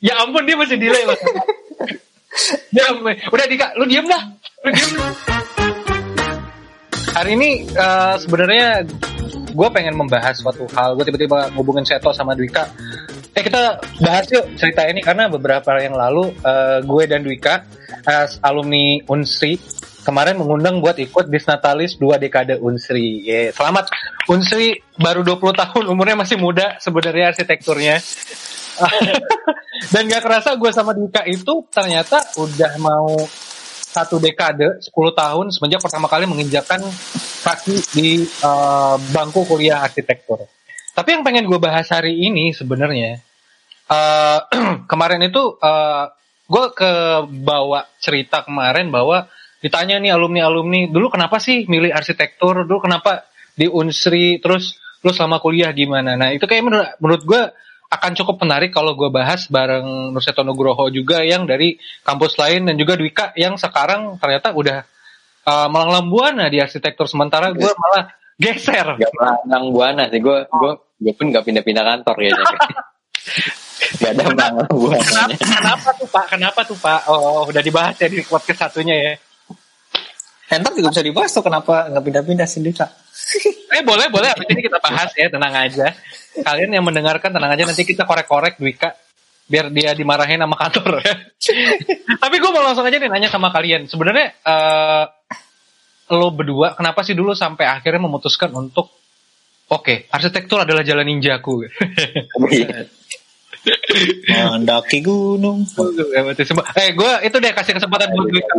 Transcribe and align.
Ya 0.00 0.16
ampun 0.16 0.48
dia 0.48 0.56
masih 0.56 0.80
delay 0.80 1.04
loh. 1.04 1.16
ya 2.76 2.88
ampun. 2.88 3.12
Udah 3.12 3.44
Dika, 3.44 3.76
lu 3.76 3.84
diem 3.84 4.08
dah. 4.08 4.22
Lu 4.64 4.70
diem. 4.72 4.96
Hari 7.12 7.30
ini 7.36 7.68
uh, 7.76 8.16
sebenarnya 8.16 8.88
gue 9.52 9.68
pengen 9.76 10.00
membahas 10.00 10.40
suatu 10.40 10.64
hal. 10.72 10.96
Gue 10.96 11.04
tiba-tiba 11.04 11.52
ngubungin 11.52 11.84
Seto 11.84 12.16
sama 12.16 12.32
Dwika. 12.32 12.64
Eh 13.36 13.44
kita 13.44 13.76
bahas 14.00 14.24
yuk 14.32 14.56
cerita 14.56 14.88
ini 14.88 15.04
karena 15.04 15.28
beberapa 15.28 15.76
yang 15.76 15.92
lalu 15.92 16.32
uh, 16.48 16.80
gue 16.80 17.02
dan 17.04 17.20
Dwika 17.20 17.68
as 18.08 18.40
alumni 18.40 19.04
Unsri 19.04 19.60
kemarin 20.00 20.40
mengundang 20.40 20.80
buat 20.80 20.96
ikut 20.96 21.28
Disnatalis 21.28 22.00
dua 22.00 22.16
dekade 22.16 22.56
Unsri. 22.56 23.20
Yeah. 23.20 23.52
Selamat 23.52 23.92
Unsri 24.32 24.80
baru 24.96 25.20
20 25.28 25.60
tahun 25.60 25.84
umurnya 25.92 26.16
masih 26.24 26.40
muda 26.40 26.80
sebenarnya 26.80 27.36
arsitekturnya. 27.36 28.00
Dan 29.88 30.12
gak 30.12 30.20
kerasa 30.20 30.60
gue 30.60 30.70
sama 30.76 30.92
Dika 30.92 31.24
itu 31.24 31.64
ternyata 31.72 32.20
udah 32.36 32.72
mau 32.76 33.16
satu 33.90 34.22
dekade, 34.22 34.78
10 34.78 34.92
tahun 34.92 35.46
semenjak 35.50 35.82
pertama 35.82 36.06
kali 36.06 36.28
menginjakan 36.28 36.84
kaki 37.42 37.76
di 37.96 38.08
uh, 38.44 39.00
bangku 39.10 39.42
kuliah 39.48 39.82
arsitektur. 39.82 40.46
Tapi 40.94 41.08
yang 41.16 41.24
pengen 41.24 41.48
gue 41.48 41.58
bahas 41.58 41.88
hari 41.90 42.14
ini 42.14 42.52
sebenarnya 42.54 43.18
uh, 43.90 44.38
kemarin 44.90 45.26
itu 45.26 45.58
uh, 45.58 46.06
gue 46.50 46.66
ke 46.74 46.92
bawa 47.42 47.90
cerita 47.98 48.46
kemarin 48.46 48.94
bahwa 48.94 49.26
ditanya 49.60 49.98
nih 49.98 50.14
alumni-alumni 50.14 50.88
dulu 50.88 51.10
kenapa 51.10 51.42
sih 51.42 51.66
milih 51.66 51.90
arsitektur, 51.90 52.64
dulu 52.64 52.86
kenapa 52.86 53.26
di 53.58 53.66
Unsri, 53.66 54.38
terus 54.38 54.78
lu 55.02 55.10
selama 55.10 55.42
kuliah 55.42 55.74
gimana? 55.74 56.14
Nah 56.14 56.30
itu 56.32 56.46
kayak 56.46 56.62
menurut, 56.64 56.90
menurut 57.02 57.22
gue 57.26 57.42
akan 57.90 58.14
cukup 58.14 58.46
menarik 58.46 58.70
kalau 58.70 58.94
gue 58.94 59.10
bahas 59.10 59.50
bareng 59.50 60.14
Nurseto 60.14 60.46
Nugroho 60.46 60.86
juga 60.94 61.26
yang 61.26 61.42
dari 61.42 61.74
kampus 62.06 62.38
lain 62.38 62.70
dan 62.70 62.78
juga 62.78 62.94
Dwika 62.94 63.34
yang 63.34 63.58
sekarang 63.58 64.14
ternyata 64.22 64.54
udah 64.54 64.86
uh, 65.42 65.66
melanglang 65.66 66.06
buana 66.06 66.46
di 66.46 66.62
arsitektur 66.62 67.10
sementara 67.10 67.50
gue 67.50 67.66
malah 67.66 68.14
geser. 68.38 68.94
Gak 68.94 69.10
melanglang 69.10 69.66
buana 69.74 70.02
sih 70.06 70.22
gue 70.22 70.38
gue 70.46 70.72
gue 71.02 71.12
pun 71.18 71.34
gak 71.34 71.42
pindah-pindah 71.42 71.82
kantor 71.82 72.16
ya. 72.22 72.30
gak 74.00 74.10
ada 74.14 74.22
melanglang 74.22 74.70
buana. 74.70 75.02
Kenapa, 75.02 75.34
kenapa 75.42 75.88
tuh 75.98 76.08
pak? 76.08 76.24
Kenapa 76.30 76.60
tuh 76.62 76.78
pak? 76.78 77.00
Oh 77.10 77.42
udah 77.42 77.62
dibahas 77.62 77.98
ya 77.98 78.06
di 78.06 78.22
podcast 78.22 78.70
satunya 78.70 78.94
ya. 78.94 79.12
Entar 80.50 80.74
juga 80.74 80.90
bisa 80.90 81.06
dibahas 81.06 81.30
tuh 81.30 81.46
kenapa 81.46 81.86
nggak 81.94 82.02
pindah-pindah 82.02 82.46
sih 82.50 82.58
Dika. 82.58 82.90
eh 83.78 83.82
boleh 83.86 84.10
boleh 84.10 84.34
abis 84.34 84.46
ini 84.50 84.66
kita 84.66 84.82
bahas 84.82 85.14
ya 85.14 85.30
tenang 85.30 85.54
aja. 85.54 85.94
Kalian 86.42 86.74
yang 86.74 86.82
mendengarkan 86.82 87.30
tenang 87.30 87.54
aja 87.54 87.62
nanti 87.62 87.86
kita 87.86 88.02
korek-korek 88.02 88.58
Dwika 88.58 88.90
biar 89.50 89.70
dia 89.70 89.94
dimarahin 89.94 90.42
sama 90.42 90.58
kantor 90.58 91.06
ya. 91.06 91.14
Tapi 92.22 92.36
gue 92.42 92.50
mau 92.50 92.66
langsung 92.66 92.82
aja 92.82 92.98
nih 92.98 93.06
nanya 93.06 93.30
sama 93.30 93.54
kalian. 93.54 93.86
Sebenarnya 93.86 94.34
uh, 94.42 95.04
lo 96.18 96.34
berdua 96.34 96.74
kenapa 96.74 97.06
sih 97.06 97.14
dulu 97.14 97.30
sampai 97.30 97.70
akhirnya 97.70 98.02
memutuskan 98.02 98.50
untuk 98.50 98.90
oke 99.70 99.86
okay, 99.86 100.10
arsitektur 100.10 100.66
adalah 100.66 100.82
jalan 100.82 101.06
ninjaku. 101.06 101.62
Mendaki 104.26 104.98
gunung. 104.98 105.62
eh 106.82 106.90
gue 106.90 107.12
itu 107.22 107.36
deh 107.38 107.52
kasih 107.54 107.78
kesempatan 107.78 108.10
buat 108.10 108.26
Dwika. 108.26 108.54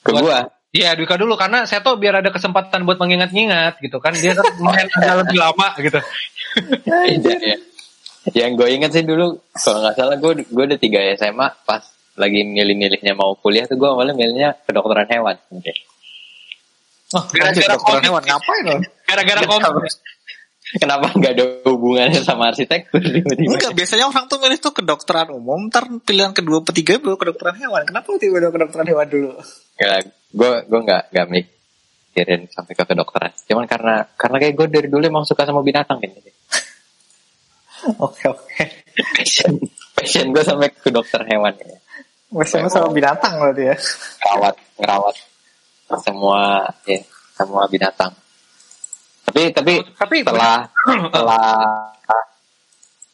Ke 0.00 0.12
gue. 0.16 0.40
Iya, 0.70 0.94
Dwika 0.94 1.18
dulu 1.18 1.34
karena 1.34 1.66
Seto 1.66 1.98
biar 1.98 2.22
ada 2.22 2.30
kesempatan 2.30 2.86
buat 2.86 2.94
mengingat-ingat 3.02 3.82
gitu 3.82 3.98
kan. 3.98 4.14
Dia 4.14 4.38
kan 4.38 4.54
main 4.62 4.86
agak 4.96 5.14
lebih 5.26 5.38
lama 5.42 5.68
gitu. 5.82 5.98
Iya, 6.86 7.36
iya. 7.42 7.58
Yang 8.30 8.52
gue 8.54 8.68
inget 8.70 8.90
sih 8.94 9.02
dulu, 9.02 9.42
kalau 9.58 9.82
nggak 9.82 9.94
salah 9.98 10.14
gue 10.14 10.46
gue 10.46 10.64
udah 10.70 10.78
tiga 10.78 11.02
SMA 11.18 11.48
pas 11.66 11.82
lagi 12.14 12.46
milih-milihnya 12.46 13.16
mau 13.18 13.34
kuliah 13.34 13.66
tuh 13.66 13.80
gue 13.80 13.88
awalnya 13.88 14.14
milihnya 14.14 14.62
kedokteran 14.62 15.10
hewan. 15.10 15.36
Okay. 15.50 15.74
Oh, 17.18 17.24
gara-gara 17.34 17.66
kedokteran 17.66 18.04
hewan 18.06 18.22
ngapain 18.22 18.62
lo? 18.70 18.76
Gara-gara 19.08 19.40
komik. 19.42 19.94
Kenapa 20.78 21.10
nggak 21.10 21.32
ada 21.34 21.44
hubungannya 21.66 22.22
sama 22.22 22.54
arsitektur? 22.54 23.02
Enggak, 23.02 23.74
biasanya 23.74 24.06
orang 24.06 24.30
tuh 24.30 24.38
milih 24.38 24.58
tuh 24.62 24.70
kedokteran 24.70 25.34
umum, 25.34 25.66
ntar 25.66 25.90
pilihan 26.06 26.30
kedua 26.30 26.62
ketiga 26.62 27.02
baru 27.02 27.18
kedokteran 27.18 27.58
hewan. 27.58 27.82
Kenapa 27.82 28.06
tiba-tiba 28.14 28.54
kedokteran 28.54 28.86
hewan 28.86 29.06
dulu? 29.10 29.30
Ya, 29.82 29.98
gue 30.30 30.52
gue 30.70 30.80
nggak 30.86 31.02
nggak 31.10 31.26
mikirin 31.26 32.46
sampai 32.54 32.78
ke 32.78 32.84
kedokteran. 32.86 33.34
Cuman 33.50 33.66
karena 33.66 34.06
karena 34.14 34.36
kayak 34.38 34.54
gue 34.54 34.66
dari 34.70 34.86
dulu 34.86 35.02
emang 35.02 35.26
suka 35.26 35.42
sama 35.42 35.58
binatang 35.66 35.98
kan. 35.98 36.10
Oke 37.98 38.30
oke. 38.30 38.62
Passion 39.16 39.56
passion 39.96 40.30
gue 40.30 40.44
sampai 40.46 40.70
ke 40.70 40.94
dokter 40.94 41.26
hewan 41.26 41.56
ya. 41.58 41.78
Passion 42.30 42.70
sama 42.70 42.94
binatang 42.94 43.42
berarti 43.42 43.74
ya. 43.74 43.76
Rawat 44.22 44.54
ngerawat 44.78 45.16
semua 45.98 46.62
ya 46.86 47.02
semua 47.34 47.66
binatang. 47.66 48.14
Tapi 49.30 49.54
tapi 49.54 49.74
tapi 49.94 50.16
setelah 50.26 50.66
setelah 51.06 51.46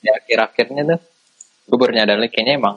ya 0.00 0.12
akhir-akhirnya 0.16 0.82
tuh 0.97 1.00
gue 1.69 1.77
baru 1.77 1.93
nyadar 1.93 2.16
lagi 2.16 2.32
kayaknya 2.32 2.56
emang 2.56 2.77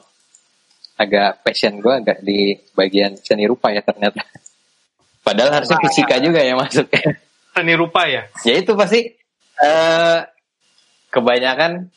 agak 1.00 1.40
passion 1.48 1.80
gue 1.80 1.94
agak 2.04 2.20
di 2.20 2.60
bagian 2.76 3.16
seni 3.16 3.48
rupa 3.48 3.72
ya 3.72 3.80
ternyata. 3.80 4.20
Padahal 5.26 5.64
harusnya 5.64 5.80
fisika 5.80 6.20
juga 6.20 6.44
ya 6.44 6.60
masuknya. 6.60 7.16
Seni 7.56 7.74
rupa 7.76 8.08
ya? 8.08 8.24
Ya 8.48 8.56
itu 8.56 8.72
pasti 8.78 9.10
uh, 9.60 10.20
kebanyakan 11.12 11.92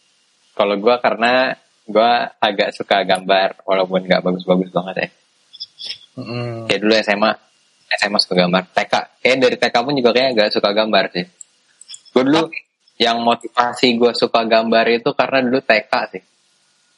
kalau 0.58 0.74
gue 0.78 0.94
karena 0.98 1.54
gue 1.86 2.12
agak 2.40 2.74
suka 2.74 3.02
gambar 3.06 3.62
walaupun 3.66 4.04
nggak 4.04 4.22
bagus-bagus 4.26 4.70
banget 4.74 4.94
ya. 4.96 5.08
Mm. 6.18 6.66
Kayak 6.66 6.80
dulu 6.82 6.92
SMA 6.98 7.32
SMA 8.00 8.18
suka 8.20 8.34
gambar. 8.46 8.62
TK 8.72 8.94
kayak 9.20 9.36
dari 9.40 9.56
TK 9.60 9.74
pun 9.84 9.94
juga 9.96 10.10
kayak 10.14 10.30
gak 10.36 10.50
suka 10.54 10.70
gambar 10.72 11.04
sih. 11.12 11.26
Gue 12.12 12.22
dulu 12.28 12.42
okay. 12.48 12.62
yang 13.00 13.24
motivasi 13.24 13.88
gue 13.96 14.12
suka 14.12 14.40
gambar 14.44 14.84
itu 14.92 15.10
karena 15.16 15.38
dulu 15.44 15.60
TK 15.60 15.92
sih. 16.12 16.22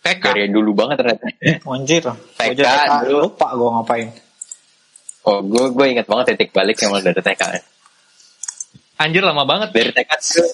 TK? 0.05 0.25
Dari 0.25 0.49
dulu 0.53 0.71
banget 0.77 0.97
ternyata. 1.01 1.25
Anjir. 1.73 2.05
TK, 2.37 2.61
TK 2.61 2.91
dulu. 3.09 3.19
Lupa 3.31 3.49
gue 3.55 3.71
ngapain. 3.81 4.09
Oh 5.25 5.41
gue 5.41 5.65
gue 5.73 5.87
inget 5.89 6.07
banget 6.07 6.37
titik 6.37 6.51
balik 6.53 6.77
yang 6.83 6.93
dari 7.01 7.23
TK. 7.23 7.43
Anjir 9.01 9.23
lama 9.25 9.45
banget. 9.49 9.73
Dari 9.73 9.91
TK 9.91 10.13
tuh. 10.21 10.51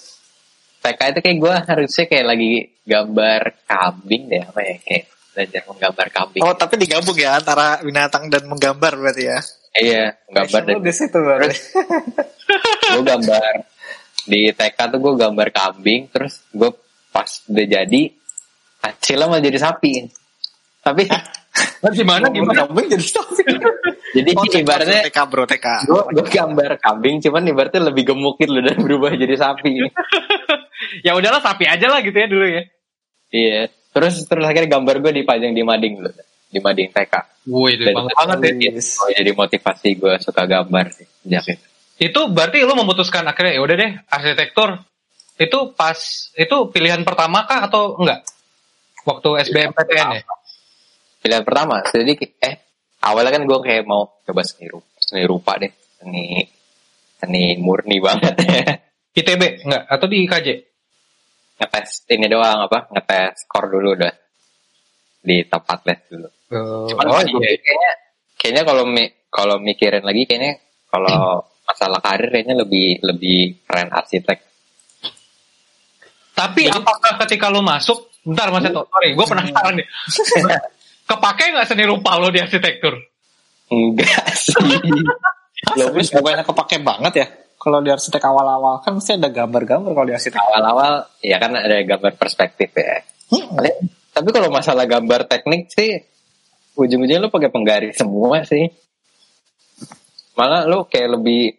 TK 0.80 1.00
itu 1.12 1.20
kayak 1.20 1.38
gue 1.38 1.54
harusnya 1.68 2.04
kayak 2.08 2.26
lagi 2.26 2.52
gambar 2.88 3.42
kambing 3.68 4.22
deh 4.32 4.42
apa 4.48 4.60
ya 4.64 4.76
kayak 4.80 5.04
belajar 5.40 5.62
menggambar 5.64 6.06
kambing. 6.12 6.42
Oh 6.44 6.52
tapi 6.52 6.76
digabung 6.76 7.16
ya 7.16 7.40
antara 7.40 7.80
binatang 7.80 8.28
dan 8.28 8.44
menggambar 8.44 8.92
berarti 9.00 9.24
ya? 9.24 9.40
Iya, 9.72 10.04
gambar 10.28 10.60
dan 10.68 10.76
di 10.84 10.92
situ 10.92 11.16
berarti. 11.16 11.56
gue 12.92 13.04
gambar 13.06 13.52
di 14.28 14.40
TK 14.52 14.78
tuh 14.92 14.98
gue 15.00 15.14
gambar 15.16 15.48
kambing, 15.48 16.12
terus 16.12 16.44
gue 16.52 16.68
pas 17.08 17.30
udah 17.48 17.66
jadi 17.66 18.02
hasilnya 18.84 19.26
malah 19.26 19.40
jadi 19.40 19.58
sapi. 19.58 19.92
Tapi 20.84 21.02
Nah, 21.80 21.90
gimana 21.90 22.30
gimana 22.30 22.68
kambing 22.68 22.86
jadi 22.94 23.06
sapi? 23.10 23.42
jadi 24.14 24.30
oh, 24.36 24.44
ibaratnya 24.44 25.00
TK 25.08 25.18
bro 25.26 25.44
TK. 25.48 25.66
Gue 25.88 26.02
gue 26.12 26.26
gambar 26.28 26.70
kambing, 26.78 27.24
cuman 27.24 27.42
ibaratnya 27.48 27.88
lebih 27.88 28.12
gemuk 28.12 28.36
gitu 28.36 28.60
dan 28.60 28.76
berubah 28.76 29.16
jadi 29.16 29.34
sapi. 29.34 29.88
ya 31.06 31.16
udahlah 31.16 31.40
sapi 31.40 31.64
aja 31.64 31.86
lah 31.88 32.04
gitu 32.04 32.16
ya 32.16 32.28
dulu 32.28 32.46
ya. 32.46 32.62
Iya. 33.32 33.79
Terus 33.90 34.14
terus 34.26 34.44
akhirnya 34.46 34.78
gambar 34.78 35.02
gue 35.02 35.12
dipajang 35.22 35.50
di 35.50 35.62
mading 35.66 35.98
dulu 35.98 36.10
di 36.50 36.58
mading 36.58 36.90
TK. 36.90 37.14
Wih, 37.46 37.78
itu 37.78 37.90
banget 37.94 38.14
banget 38.14 38.38
ya. 38.58 38.72
Oh, 39.02 39.08
jadi 39.10 39.30
motivasi 39.34 39.88
gue 39.98 40.14
suka 40.18 40.42
gambar 40.46 40.86
sih 40.90 41.06
sejak 41.22 41.44
itu. 41.54 41.66
Itu 42.00 42.20
berarti 42.32 42.66
lu 42.66 42.74
memutuskan 42.74 43.22
akhirnya 43.26 43.58
ya 43.58 43.62
udah 43.62 43.76
deh 43.78 43.92
arsitektur 44.10 44.82
itu 45.40 45.58
pas 45.72 45.96
itu 46.36 46.56
pilihan 46.68 47.00
pertama 47.06 47.46
kah 47.48 47.70
atau 47.70 47.96
enggak? 47.96 48.26
Waktu 49.08 49.28
SBMPTN 49.48 50.08
ya? 50.20 50.22
Pilihan 51.24 51.44
pertama. 51.46 51.80
Jadi 51.88 52.12
eh 52.44 52.54
awalnya 53.00 53.40
kan 53.40 53.42
gue 53.48 53.58
kayak 53.64 53.88
mau 53.88 54.20
coba 54.26 54.42
seni 54.44 54.68
rupa, 54.68 54.92
seni 55.00 55.22
rupa 55.24 55.52
deh, 55.56 55.72
seni 55.96 56.44
seni 57.16 57.56
murni 57.56 57.96
banget 58.02 58.36
ya. 58.44 58.64
ITB 59.16 59.64
enggak 59.64 59.82
atau 59.88 60.06
di 60.06 60.16
IKJ? 60.28 60.48
Ngetes 61.60 62.08
ini 62.08 62.26
doang 62.32 62.64
apa? 62.64 62.88
Ngetes 62.88 63.44
skor 63.44 63.68
dulu 63.68 63.92
udah 63.92 64.12
di 65.20 65.44
tempat 65.44 65.78
les 65.84 66.00
dulu. 66.08 66.28
Uh, 66.50 66.88
Cuman 66.88 67.06
oh, 67.12 67.20
iya. 67.20 67.60
kayaknya 67.60 67.92
kayaknya 68.40 68.62
kalau 68.64 68.84
mi, 68.88 69.04
kalau 69.28 69.56
mikirin 69.60 70.00
lagi 70.00 70.24
kayaknya 70.24 70.56
kalau 70.88 71.44
masalah 71.68 72.00
karir 72.00 72.32
kayaknya 72.32 72.56
lebih 72.64 73.04
lebih 73.04 73.60
keren 73.68 73.92
arsitek. 73.92 74.38
Tapi 76.34 76.72
Jadi, 76.72 76.80
apakah 76.80 77.20
ketika 77.28 77.52
lo 77.52 77.60
masuk, 77.60 78.16
bentar 78.24 78.48
mas 78.48 78.64
Eto, 78.64 78.88
sorry, 78.88 79.12
gue 79.12 79.26
penasaran 79.28 79.76
nih. 79.76 79.86
Kepake 81.10 81.44
nggak 81.52 81.68
seni 81.68 81.84
rupa 81.84 82.16
lo 82.16 82.32
di 82.32 82.40
arsitektur? 82.40 82.96
Enggak 83.70 84.30
sih. 84.34 84.56
Lo 85.76 85.92
bukannya 85.92 86.40
kepake 86.40 86.80
banget 86.80 87.12
ya? 87.20 87.26
Kalau 87.60 87.84
di 87.84 87.92
arsitek 87.92 88.24
awal-awal 88.24 88.80
kan 88.80 88.96
mesti 88.96 89.20
ada 89.20 89.28
gambar-gambar 89.28 89.92
kalau 89.92 90.08
di 90.08 90.16
arsitek. 90.16 90.40
Awal-awal 90.40 90.92
ya 91.20 91.36
kan 91.36 91.52
ada 91.52 91.76
gambar 91.84 92.16
perspektif 92.16 92.72
ya. 92.72 93.04
Hmm. 93.28 93.60
Tapi 94.16 94.28
kalau 94.32 94.48
masalah 94.48 94.88
gambar 94.88 95.28
teknik 95.28 95.68
sih 95.68 96.00
ujung-ujungnya 96.80 97.20
lu 97.20 97.28
pakai 97.28 97.52
penggaris 97.52 98.00
semua 98.00 98.40
sih. 98.48 98.64
Malah 100.40 100.64
lu 100.64 100.88
kayak 100.88 101.20
lebih 101.20 101.52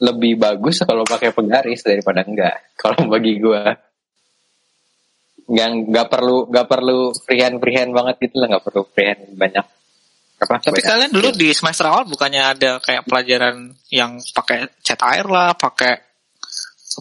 lebih 0.00 0.40
bagus 0.40 0.80
kalau 0.88 1.04
pakai 1.04 1.36
penggaris 1.36 1.84
daripada 1.84 2.24
enggak. 2.24 2.56
Kalau 2.80 3.10
bagi 3.10 3.36
gua 3.42 3.74
nggak 5.48 5.68
nggak 5.92 6.06
perlu 6.12 6.44
nggak 6.52 6.68
perlu 6.68 7.00
freehand 7.24 7.56
freehand 7.56 7.90
banget 7.96 8.16
gitu 8.20 8.36
lah 8.36 8.52
nggak 8.52 8.64
perlu 8.68 8.82
freehand 8.92 9.32
banyak 9.32 9.64
apa 10.38 10.62
Tapi 10.62 10.78
banyak. 10.78 10.86
kalian 10.86 11.10
dulu 11.10 11.28
di 11.34 11.50
semester 11.50 11.90
awal 11.90 12.06
bukannya 12.06 12.42
ada 12.42 12.78
kayak 12.78 13.02
pelajaran 13.10 13.74
yang 13.90 14.22
pakai 14.30 14.70
cat 14.86 15.00
air 15.10 15.26
lah, 15.26 15.58
pakai 15.58 15.98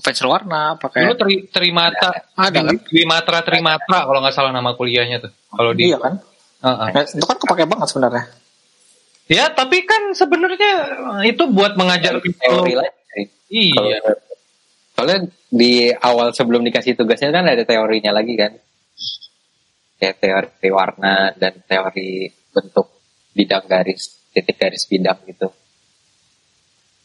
pensil 0.01 0.29
warna, 0.29 0.77
pakai 0.77 1.09
Dulu 1.09 1.15
tri, 1.17 1.35
trimata, 1.49 2.33
Ada 2.37 2.65
kan? 2.65 2.77
trimatra 2.85 3.41
trimatra 3.41 4.05
kalau 4.05 4.19
nggak 4.21 4.33
salah 4.33 4.53
nama 4.53 4.73
kuliahnya 4.77 5.21
tuh. 5.21 5.31
Kalau 5.53 5.71
di 5.73 5.89
Iya 5.89 5.97
kan? 6.01 6.13
Heeh. 6.57 6.87
Ya, 6.93 7.01
itu 7.05 7.25
kan 7.25 7.37
kepake 7.37 7.65
banget 7.69 7.87
sebenarnya. 7.93 8.23
Ya, 9.27 9.45
tapi 9.53 9.83
kan 9.85 10.17
sebenarnya 10.17 10.73
itu 11.27 11.43
buat 11.49 11.77
mengajar 11.77 12.17
teori 12.21 12.73
lah. 12.73 12.89
Iya. 13.49 14.01
Soalnya 14.97 15.29
di 15.53 15.93
awal 15.93 16.33
sebelum 16.33 16.65
dikasih 16.65 16.97
tugasnya 16.97 17.29
kan 17.29 17.45
ada 17.45 17.61
teorinya 17.61 18.17
lagi 18.17 18.33
kan. 18.33 18.57
Kayak 19.97 20.15
teori 20.21 20.69
warna 20.73 21.33
dan 21.37 21.57
teori 21.65 22.29
bentuk 22.53 22.96
bidang 23.37 23.69
garis, 23.69 24.17
titik 24.33 24.57
garis 24.57 24.89
bidang 24.89 25.21
gitu. 25.29 25.53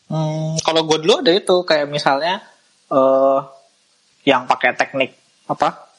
Hmm, 0.08 0.56
kalau 0.64 0.88
gue 0.88 1.04
dulu 1.04 1.20
ada 1.20 1.32
itu 1.32 1.56
kayak 1.68 1.88
misalnya 1.92 2.40
eh 2.88 3.40
yang 4.24 4.48
pakai 4.48 4.72
teknik 4.72 5.12
apa? 5.52 5.92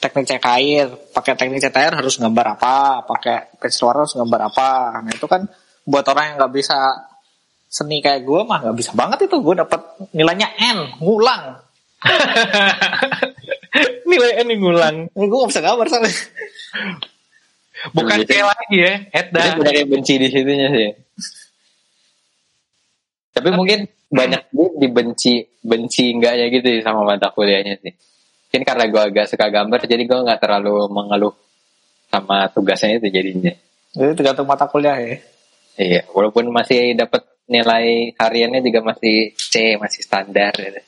Teknik 0.00 0.28
cat 0.28 0.44
air, 0.56 0.88
pakai 1.12 1.36
teknik 1.36 1.60
cat 1.60 1.76
air 1.76 1.92
harus 1.92 2.16
gambar 2.16 2.56
apa, 2.56 3.04
pakai 3.04 3.52
pensil 3.60 3.88
warna 3.88 4.04
harus 4.04 4.16
gambar 4.16 4.40
apa. 4.52 4.68
Nah 5.04 5.12
itu 5.12 5.28
kan 5.28 5.44
buat 5.84 6.04
orang 6.08 6.32
yang 6.32 6.36
nggak 6.40 6.54
bisa 6.56 6.76
seni 7.70 8.02
kayak 8.04 8.26
gue 8.26 8.40
mah 8.44 8.60
nggak 8.66 8.76
bisa 8.76 8.92
banget 8.98 9.30
itu 9.30 9.36
gue 9.38 9.54
dapat 9.60 9.78
nilainya 10.10 10.48
N 10.58 10.98
ngulang 10.98 11.62
Nilai 14.10 14.42
ini 14.42 14.58
ngulang. 14.58 15.06
gue 15.14 15.36
gak 15.36 15.50
bisa 15.52 15.62
gambar 15.62 15.86
soalnya 15.86 16.10
Bukan 17.96 18.18
kayak 18.28 18.46
lagi 18.46 18.76
ya, 18.76 18.94
Edda. 19.08 19.40
Jadi 19.40 19.60
udah 19.64 19.72
kayak 19.72 19.88
benci 19.88 20.14
di 20.20 20.28
situnya 20.28 20.68
sih. 20.68 20.90
Tapi 23.30 23.48
mungkin 23.56 23.88
banyak 24.10 24.42
gue 24.52 24.68
dibenci 24.82 25.34
benci 25.62 26.12
enggaknya 26.12 26.50
gitu 26.50 26.66
sih 26.66 26.82
sama 26.82 27.06
mata 27.06 27.32
kuliahnya 27.32 27.80
sih. 27.80 27.92
Mungkin 28.50 28.62
karena 28.66 28.84
gue 28.90 29.02
agak 29.02 29.26
suka 29.30 29.46
gambar 29.48 29.78
jadi 29.86 30.02
gue 30.02 30.18
nggak 30.26 30.40
terlalu 30.42 30.90
mengeluh 30.90 31.34
sama 32.10 32.50
tugasnya 32.50 32.98
itu 32.98 33.06
jadinya. 33.08 33.54
jadi 33.90 34.14
tergantung 34.14 34.46
mata 34.46 34.70
kuliah 34.70 34.98
ya 34.98 35.18
Iya, 35.80 36.02
walaupun 36.12 36.50
masih 36.52 36.92
dapat 36.92 37.24
nilai 37.48 38.12
hariannya 38.18 38.60
juga 38.60 38.92
masih 38.92 39.32
C, 39.32 39.80
masih 39.80 40.04
standar. 40.04 40.52
Gitu. 40.52 40.80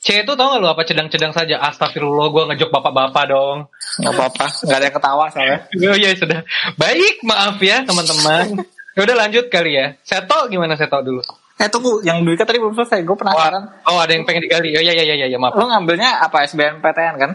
C 0.00 0.24
itu 0.24 0.32
tau 0.32 0.56
gak 0.56 0.60
lu 0.64 0.68
apa 0.72 0.80
cedang-cedang 0.88 1.36
saja? 1.36 1.60
Astagfirullah, 1.60 2.32
gue 2.32 2.42
ngejok 2.48 2.72
bapak-bapak 2.72 3.24
dong. 3.28 3.68
nggak 4.00 4.12
apa-apa 4.16 4.46
nggak 4.64 4.78
ada 4.80 4.86
yang 4.88 4.96
ketawa 4.96 5.24
soalnya 5.28 5.58
Oh 5.92 5.96
iya 6.00 6.10
sudah. 6.16 6.40
Baik, 6.80 7.20
maaf 7.20 7.60
ya 7.60 7.84
teman-teman. 7.84 8.64
Ya 8.96 9.00
udah 9.04 9.16
lanjut 9.26 9.52
kali 9.52 9.76
ya. 9.76 9.92
Seto 10.00 10.48
gimana 10.48 10.74
Seto 10.80 11.04
dulu? 11.04 11.20
eh 11.60 11.68
tunggu 11.68 12.00
yang 12.00 12.24
dulu 12.24 12.32
tadi 12.40 12.56
belum 12.56 12.72
selesai 12.72 13.04
gue 13.04 13.16
penasaran 13.20 13.84
Oh 13.84 14.00
ada 14.00 14.16
yang 14.16 14.24
pengen 14.24 14.48
digali. 14.48 14.72
Oh 14.72 14.80
iya 14.80 14.96
iya 14.96 15.04
iya 15.12 15.26
iya 15.28 15.36
maaf. 15.36 15.60
Lo 15.60 15.68
ngambilnya 15.68 16.24
apa 16.24 16.48
SBMPTN 16.48 17.14
kan? 17.20 17.32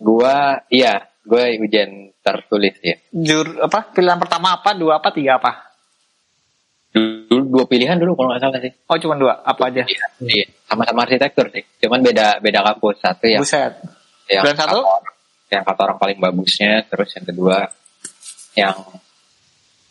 Gua, 0.00 0.58
iya, 0.72 1.06
gue 1.22 1.60
ujian 1.62 2.10
tertulis 2.24 2.74
ya. 2.82 2.98
Jur 3.14 3.46
apa? 3.62 3.86
Pilihan 3.94 4.18
pertama 4.18 4.58
apa? 4.58 4.74
Dua 4.74 4.98
apa? 4.98 5.14
Tiga 5.14 5.38
apa? 5.38 5.69
Dulu 6.90 7.42
dua 7.54 7.64
pilihan 7.70 7.94
dulu 7.94 8.18
kalau 8.18 8.34
nggak 8.34 8.42
salah 8.42 8.58
sih. 8.58 8.72
Oh 8.90 8.98
cuma 8.98 9.14
dua. 9.14 9.38
Apa 9.46 9.70
aja? 9.70 9.86
Iya, 9.86 10.06
iya. 10.26 10.46
sama-sama 10.66 11.06
arsitektur 11.06 11.46
sih. 11.54 11.62
Cuman 11.78 12.02
beda 12.02 12.42
beda 12.42 12.66
kampus. 12.66 12.98
Satu 12.98 13.24
yang 13.30 13.42
Buset. 13.46 13.72
yang 14.26 14.42
Dan 14.42 14.54
satu? 14.58 14.82
orang- 14.82 15.18
yang 15.50 15.62
kata 15.66 15.80
orang 15.82 15.98
paling 15.98 16.18
bagusnya, 16.22 16.86
terus 16.86 17.10
yang 17.14 17.26
kedua 17.26 17.56
yang 18.54 18.74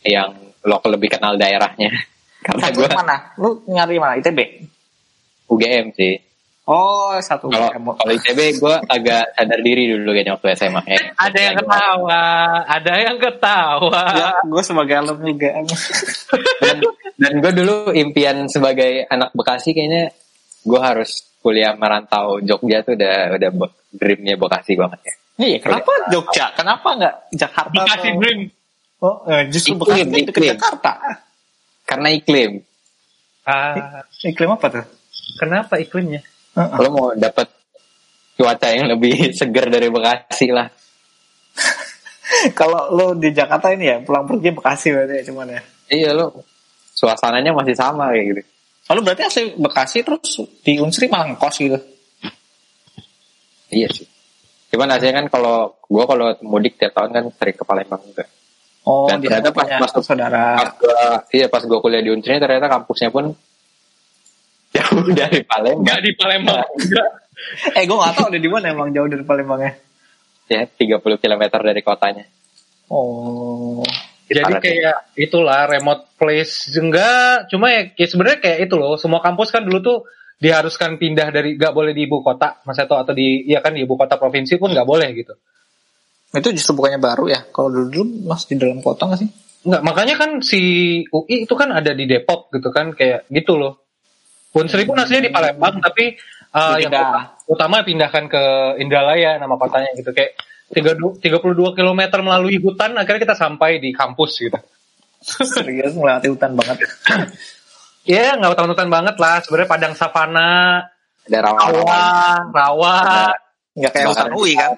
yang 0.04 0.30
lo 0.64 0.76
lebih 0.88 1.12
kenal 1.12 1.36
daerahnya. 1.36 1.92
Karena 2.40 2.66
gue 2.72 2.88
mana? 2.88 3.16
Lu 3.36 3.60
nyari 3.68 3.96
mana? 4.00 4.16
ITB? 4.16 4.40
UGM 5.48 5.92
sih. 5.92 6.16
Oh 6.70 7.18
satu. 7.18 7.50
Kalau 7.50 7.66
kalau 7.74 8.12
ITB 8.14 8.62
gue 8.62 8.74
agak 8.86 9.34
sadar 9.34 9.58
diri 9.58 9.90
dulu 9.90 10.14
kayaknya 10.14 10.38
waktu 10.38 10.54
SMA. 10.54 10.78
Eh, 10.86 11.02
Ada 11.18 11.38
yang 11.42 11.56
ketawa, 11.58 12.22
ada 12.62 12.92
yang 12.94 13.16
ketawa. 13.18 14.02
Ya, 14.14 14.28
gue 14.46 14.62
sebagai 14.62 14.94
alumni 15.02 15.34
UGM. 15.34 15.66
dan, 16.62 16.76
dan 17.18 17.32
gue 17.42 17.52
dulu 17.58 17.90
impian 17.90 18.46
sebagai 18.46 19.02
anak 19.10 19.34
Bekasi 19.34 19.74
kayaknya 19.74 20.14
gue 20.62 20.78
harus 20.80 21.26
kuliah 21.42 21.74
merantau 21.74 22.38
Jogja 22.38 22.86
tuh 22.86 22.94
udah 22.94 23.34
udah 23.34 23.50
dreamnya 23.90 24.38
Bekasi 24.38 24.78
banget 24.78 25.00
ya. 25.02 25.14
Iya, 25.42 25.58
kenapa 25.58 25.90
Jogja? 26.06 26.54
Kenapa 26.54 26.88
nggak 26.94 27.14
Jakarta? 27.34 27.74
Bekasi 27.74 28.08
atau- 28.14 28.20
Dream. 28.22 28.40
Oh, 29.00 29.16
eh, 29.26 29.42
justru 29.50 29.74
Iklim, 29.74 30.06
Bekasi 30.06 30.22
deket 30.22 30.38
iklim. 30.38 30.50
Jakarta. 30.54 30.92
Karena 31.82 32.08
iklim. 32.14 32.50
Ah, 33.42 34.06
Iklim 34.22 34.54
apa 34.54 34.66
tuh? 34.70 34.86
kenapa 35.34 35.74
iklimnya? 35.82 36.22
Heeh. 36.56 36.78
Lo 36.82 36.88
mau 36.90 37.08
dapat 37.14 37.46
cuaca 38.34 38.68
yang 38.72 38.90
lebih 38.90 39.14
segar 39.38 39.68
dari 39.68 39.86
Bekasi 39.92 40.48
lah. 40.50 40.66
Kalau 42.58 42.94
lo 42.94 43.06
di 43.18 43.34
Jakarta 43.34 43.74
ini 43.74 43.90
ya 43.90 43.96
pulang 44.00 44.24
pergi 44.24 44.50
Bekasi 44.54 44.86
berarti 44.94 45.14
ya 45.20 45.22
cuman 45.30 45.46
ya. 45.50 45.60
Iya 45.90 46.10
lo 46.14 46.26
suasananya 46.94 47.50
masih 47.54 47.74
sama 47.74 48.10
kayak 48.14 48.24
gitu. 48.34 48.42
Lalu 48.90 49.00
berarti 49.06 49.22
asli 49.26 49.42
Bekasi 49.54 49.98
terus 50.02 50.30
di 50.62 50.78
Unsri 50.78 51.06
malah 51.10 51.34
ngekos 51.34 51.56
gitu. 51.58 51.78
Iya 53.70 53.88
sih. 53.90 54.06
Cuman 54.70 54.90
hasilnya 54.94 55.14
kan 55.22 55.26
kalau 55.30 55.74
gue 55.86 56.04
kalau 56.06 56.26
mudik 56.46 56.78
tiap 56.78 56.94
tahun 56.94 57.10
kan 57.10 57.24
sering 57.34 57.56
ke 57.58 57.64
Palembang 57.66 58.02
juga. 58.06 58.26
Oh, 58.86 59.06
Dan 59.06 59.20
ternyata 59.20 59.50
pas 59.52 59.66
masuk- 59.78 60.02
saudara. 60.06 60.56
Pas 60.56 60.72
gua, 60.78 61.22
iya 61.34 61.46
pas 61.50 61.62
gue 61.62 61.78
kuliah 61.82 62.02
di 62.02 62.10
Unsri 62.10 62.38
ternyata 62.38 62.70
kampusnya 62.70 63.10
pun 63.12 63.34
dari 65.20 65.40
Palembang. 65.46 65.82
Enggak 65.82 66.00
di 66.02 66.12
Palembang. 66.16 66.68
Eh, 67.72 67.88
gue 67.88 67.96
gak 67.96 68.20
tau 68.20 68.28
udah 68.28 68.36
di 68.36 68.50
mana 68.52 68.68
emang 68.68 68.92
jauh 68.92 69.08
dari 69.08 69.24
Palembangnya. 69.24 69.72
Ya 70.44 70.68
30 70.68 71.00
km 71.00 71.42
dari 71.64 71.80
kotanya. 71.80 72.28
Oh. 72.92 73.80
Jadi 74.28 74.60
kayak 74.60 75.16
itulah 75.16 75.64
remote 75.64 76.14
place 76.20 76.68
enggak, 76.76 77.48
cuma 77.48 77.72
ya, 77.72 77.90
ya 77.96 78.06
sebenarnya 78.06 78.38
kayak 78.44 78.58
itu 78.68 78.74
loh. 78.76 79.00
Semua 79.00 79.24
kampus 79.24 79.50
kan 79.50 79.64
dulu 79.64 79.80
tuh 79.80 79.98
diharuskan 80.36 81.00
pindah 81.00 81.32
dari 81.32 81.56
nggak 81.56 81.74
boleh 81.74 81.96
di 81.96 82.04
ibu 82.06 82.22
kota, 82.22 82.62
Mas 82.62 82.78
Eto 82.78 82.94
atau 82.94 83.16
di 83.16 83.42
ya 83.48 83.64
kan 83.64 83.72
di 83.72 83.82
ibu 83.82 83.96
kota 83.98 84.20
provinsi 84.20 84.60
pun 84.60 84.70
nggak 84.70 84.86
boleh 84.86 85.08
gitu. 85.16 85.34
Itu 86.30 86.54
justru 86.54 86.78
bukannya 86.78 87.02
baru 87.02 87.24
ya? 87.26 87.40
Kalau 87.50 87.74
dulu 87.74 87.86
dulu 87.90 88.30
masih 88.30 88.54
di 88.54 88.56
dalam 88.62 88.78
kota 88.78 89.10
gak 89.10 89.18
sih? 89.18 89.30
Enggak, 89.66 89.82
makanya 89.82 90.14
kan 90.14 90.30
si 90.40 90.60
UI 91.10 91.44
itu 91.44 91.54
kan 91.58 91.74
ada 91.74 91.90
di 91.90 92.06
Depok 92.06 92.54
gitu 92.54 92.70
kan 92.70 92.94
kayak 92.94 93.26
gitu 93.34 93.58
loh. 93.58 93.82
Unsri 94.50 94.82
pun 94.82 94.98
aslinya 94.98 95.30
di 95.30 95.32
Palembang 95.32 95.78
tapi 95.78 96.18
uh, 96.54 96.76
yang 96.78 96.90
Pindah. 96.90 97.46
utama 97.46 97.86
pindahkan 97.86 98.26
ke 98.26 98.42
Indralaya 98.82 99.38
nama 99.38 99.54
kotanya 99.54 99.94
gitu 99.94 100.10
kayak 100.10 100.34
32 100.74 101.22
32 101.22 101.78
km 101.78 102.00
melalui 102.22 102.58
hutan 102.58 102.94
akhirnya 102.98 103.30
kita 103.30 103.36
sampai 103.38 103.78
di 103.78 103.94
kampus 103.94 104.42
gitu. 104.42 104.58
Serius 105.54 105.94
melewati 105.94 106.28
hutan 106.30 106.54
banget. 106.58 106.76
Ya 108.08 108.32
nggak 108.32 108.56
hutan-hutan 108.56 108.88
banget 108.88 109.20
lah 109.20 109.44
sebenarnya 109.44 109.68
padang 109.68 109.92
savana, 109.92 110.88
Ada 111.28 111.38
rawa-rawa. 111.44 111.84
rawa, 112.48 112.94
rawa. 112.96 112.96
Nggak 113.76 113.92
kayak 113.92 114.06
hutan 114.08 114.32
UI 114.32 114.56
kan? 114.56 114.72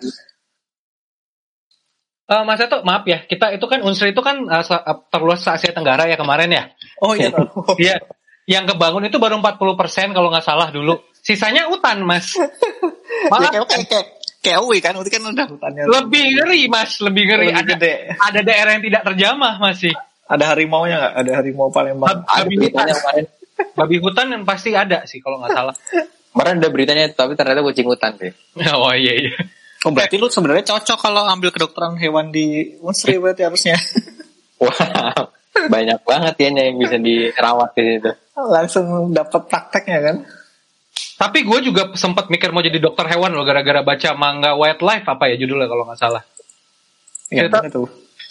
Eh, 2.33 2.43
Mas 2.49 2.61
Eto, 2.65 2.81
maaf 2.83 3.05
ya, 3.05 3.23
kita 3.29 3.53
itu 3.53 3.67
kan 3.69 3.79
Unsri 3.87 4.11
itu 4.11 4.23
kan 4.25 4.43
eh, 4.49 4.65
eh, 4.65 4.97
terluas 5.13 5.39
se 5.39 5.55
Asia 5.55 5.71
Tenggara 5.71 6.11
ya 6.11 6.17
kemarin 6.17 6.51
ya. 6.51 6.65
Oh 7.05 7.13
iya. 7.15 7.31
Iya. 7.83 8.03
Yang 8.47 8.75
kebangun 8.75 9.07
itu 9.07 9.17
baru 9.23 9.39
40% 9.39 10.17
kalau 10.17 10.29
nggak 10.31 10.47
salah 10.47 10.69
dulu. 10.75 10.99
Sisanya 11.23 11.71
hutan, 11.71 12.03
Mas. 12.03 12.35
ya, 12.39 12.47
Malah 13.31 13.55
kayak, 13.55 13.67
kayak, 13.71 13.87
kayak, 13.87 14.07
kayak 14.43 14.59
UI 14.67 14.79
kan? 14.83 14.99
UI 14.99 15.07
kan 15.07 15.23
udah 15.23 15.47
hutannya. 15.47 15.85
lebih 15.87 16.25
ngeri, 16.35 16.67
Mas, 16.67 16.99
lebih 16.99 17.23
ngeri. 17.31 17.55
Lebih 17.55 17.63
ada, 17.63 17.73
gede. 17.79 17.95
ada 18.19 18.41
daerah 18.43 18.71
yang 18.75 18.85
tidak 18.85 19.03
terjamah 19.07 19.55
masih. 19.63 19.95
Ada 20.27 20.45
harimau 20.55 20.83
nya 20.89 20.97
nggak? 20.99 21.15
Ada 21.23 21.31
harimau 21.39 21.69
Palembang. 21.71 22.25
Babi 22.27 22.55
hutan, 22.59 22.87
kemarin. 22.89 23.25
babi 23.79 23.97
hutan 24.01 24.27
yang 24.33 24.43
pasti 24.49 24.71
ada 24.75 25.05
sih 25.07 25.23
kalau 25.23 25.39
nggak 25.39 25.53
salah. 25.55 25.77
Kemarin 26.33 26.65
ada 26.65 26.69
beritanya 26.73 27.05
tapi 27.13 27.37
ternyata 27.37 27.61
kucing 27.61 27.85
hutan 27.85 28.17
sih. 28.17 28.33
oh 28.73 28.95
iya 28.97 29.13
iya. 29.21 29.37
Oh 29.85 29.93
berarti 29.93 30.17
lu 30.17 30.33
sebenarnya 30.33 30.65
cocok 30.65 30.97
kalau 30.97 31.29
ambil 31.29 31.53
kedokteran 31.53 32.01
hewan 32.01 32.33
di 32.33 32.73
Unsri 32.81 33.21
berarti 33.21 33.45
harusnya. 33.45 33.77
Wow. 34.57 35.29
Banyak 35.53 36.01
banget 36.09 36.35
ya 36.41 36.49
yang 36.57 36.81
bisa 36.81 36.97
dirawat 36.97 37.77
di 37.77 37.83
situ. 37.85 38.13
Langsung 38.55 38.87
dapat 39.11 39.43
prakteknya 39.47 39.99
kan? 40.01 40.17
Tapi 41.19 41.47
gue 41.47 41.59
juga 41.63 41.95
sempat 41.95 42.29
mikir 42.29 42.51
mau 42.51 42.61
jadi 42.61 42.77
dokter 42.77 43.07
hewan 43.07 43.33
loh 43.33 43.43
gara-gara 43.43 43.81
baca 43.81 44.11
manga 44.13 44.53
Wildlife 44.53 45.07
apa 45.07 45.31
ya 45.31 45.37
judulnya 45.37 45.67
kalau 45.67 45.87
nggak 45.87 45.97
salah. 45.97 46.23
Ya, 47.29 47.47
Cerita- 47.47 47.65
itu. 47.65 47.83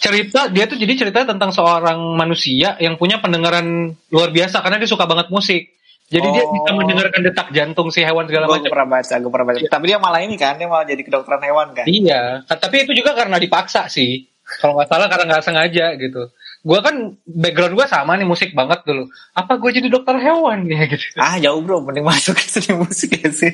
Cerita 0.02 0.50
dia 0.50 0.66
tuh 0.66 0.76
jadi 0.76 0.94
cerita 0.98 1.22
tentang 1.24 1.54
seorang 1.54 2.18
manusia 2.18 2.74
yang 2.78 2.98
punya 2.98 3.22
pendengaran 3.22 3.94
luar 4.10 4.30
biasa 4.30 4.60
karena 4.60 4.82
dia 4.82 4.90
suka 4.90 5.06
banget 5.06 5.30
musik. 5.30 5.78
Jadi 6.12 6.28
dia 6.28 6.44
Oh. 6.44 6.52
bisa 6.52 6.70
mendengarkan 6.74 7.22
detak 7.22 7.48
jantung 7.56 7.88
si 7.88 8.04
hewan 8.04 8.28
segala 8.28 8.50
Gue 8.50 8.60
macam. 8.60 8.72
pernah 8.74 8.90
baca, 8.92 9.16
gue 9.16 9.32
pernah 9.32 9.48
baca. 9.48 9.60
Tapi 9.64 9.86
dia 9.88 9.96
malah 9.96 10.20
ini 10.20 10.36
kan, 10.36 10.60
dia 10.60 10.68
malah 10.68 10.84
jadi 10.84 11.00
kedokteran 11.02 11.40
hewan 11.40 11.72
kan. 11.72 11.86
Iya, 11.88 12.44
tapi 12.50 12.84
itu 12.84 12.92
juga 12.92 13.16
karena 13.16 13.38
dipaksa 13.38 13.88
sih. 13.88 14.26
Kalau 14.60 14.76
nggak 14.76 14.90
salah 14.92 15.08
karena 15.08 15.26
nggak 15.32 15.46
sengaja 15.46 15.86
gitu. 15.96 16.28
Gue 16.62 16.80
kan 16.86 17.18
background 17.26 17.74
gue 17.74 17.86
sama 17.90 18.14
nih 18.22 18.28
musik 18.30 18.54
banget 18.54 18.86
dulu. 18.86 19.10
Apa 19.34 19.58
gue 19.58 19.70
jadi 19.82 19.88
dokter 19.90 20.14
hewan 20.22 20.66
ya 20.74 20.86
gitu. 20.86 21.06
Ah 21.18 21.42
jauh 21.42 21.62
bro, 21.66 21.82
mending 21.82 22.06
masuk 22.06 22.38
ke 22.38 22.46
seni 22.46 22.78
musik 22.78 23.10
ya 23.18 23.30
sih. 23.34 23.54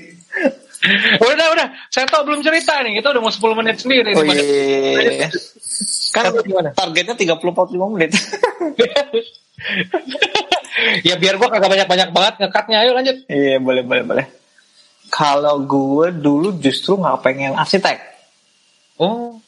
udah 1.17 1.47
udah, 1.57 1.67
saya 1.89 2.05
tau 2.05 2.21
belum 2.21 2.45
cerita 2.45 2.83
nih. 2.85 3.01
Kita 3.01 3.09
udah 3.15 3.21
mau 3.23 3.33
10 3.33 3.59
menit 3.59 3.81
sendiri. 3.81 4.13
Oh 4.13 4.21
nih, 4.21 4.29
Mas. 4.29 4.39
iya. 4.45 5.27
Kan 6.13 6.23
targetnya 6.75 7.15
30-45 7.17 7.93
menit. 7.97 8.11
ya 11.07 11.15
biar 11.17 11.35
gue 11.41 11.47
kagak 11.49 11.71
banyak-banyak 11.71 12.09
banget 12.13 12.33
ngekatnya. 12.43 12.77
Ayo 12.83 12.91
lanjut. 12.93 13.17
Iya 13.25 13.57
boleh 13.57 13.83
boleh 13.87 14.03
boleh. 14.05 14.25
Kalau 15.07 15.63
gue 15.63 16.11
dulu 16.11 16.59
justru 16.59 16.99
nggak 16.99 17.23
pengen 17.23 17.55
arsitek. 17.55 17.97
Oh, 18.99 19.39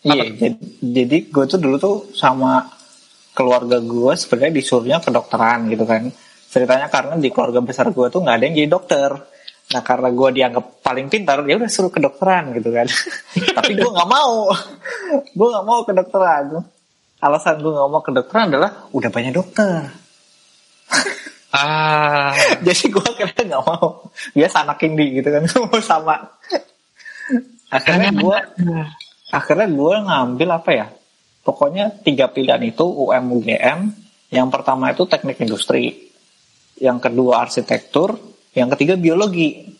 Iya, 0.00 0.24
jadi, 0.32 0.56
jadi 0.80 1.16
gue 1.28 1.44
tuh 1.44 1.60
dulu 1.60 1.76
tuh 1.76 1.96
sama 2.16 2.64
keluarga 3.36 3.78
gue 3.80 4.12
sebenarnya 4.16 4.52
disuruhnya 4.56 4.98
kedokteran 5.04 5.68
gitu 5.68 5.84
kan. 5.84 6.08
Ceritanya 6.50 6.88
karena 6.88 7.14
di 7.20 7.28
keluarga 7.28 7.60
besar 7.60 7.92
gue 7.92 8.06
tuh 8.08 8.20
nggak 8.24 8.36
ada 8.36 8.44
yang 8.48 8.56
jadi 8.56 8.70
dokter. 8.70 9.10
Nah 9.70 9.82
karena 9.86 10.08
gue 10.10 10.28
dianggap 10.34 10.64
paling 10.82 11.06
pintar, 11.06 11.46
ya 11.46 11.54
udah 11.54 11.70
suruh 11.70 11.92
kedokteran 11.92 12.56
gitu 12.56 12.74
kan. 12.74 12.88
Tapi 13.60 13.72
gue 13.76 13.90
nggak 13.90 14.10
mau, 14.10 14.50
gue 15.30 15.48
nggak 15.52 15.66
mau 15.68 15.80
kedokteran. 15.86 16.44
Alasan 17.20 17.60
gue 17.60 17.70
nggak 17.70 17.90
mau 17.92 18.02
kedokteran 18.02 18.44
adalah 18.50 18.70
udah 18.90 19.10
banyak 19.12 19.32
dokter. 19.36 19.84
ah, 21.60 22.34
Jadi 22.66 22.84
gue 22.88 23.04
akhirnya 23.04 23.42
nggak 23.56 23.64
mau. 23.68 24.10
Biasa 24.34 24.56
anak 24.64 24.82
indie 24.82 25.22
gitu 25.22 25.28
kan, 25.28 25.44
mau 25.44 25.80
sama. 25.92 26.16
Akhirnya 27.70 28.10
gue 28.10 28.38
akhirnya 29.30 29.68
gue 29.70 29.94
ngambil 30.06 30.48
apa 30.50 30.70
ya? 30.74 30.86
Pokoknya 31.40 31.90
tiga 32.04 32.28
pilihan 32.28 32.60
itu 32.62 32.84
UM 32.84 33.24
UGM 33.40 33.78
yang 34.30 34.48
pertama 34.52 34.92
itu 34.92 35.08
teknik 35.08 35.40
industri 35.40 36.12
yang 36.78 37.00
kedua 37.00 37.42
arsitektur 37.42 38.20
yang 38.52 38.68
ketiga 38.74 38.94
biologi. 39.00 39.72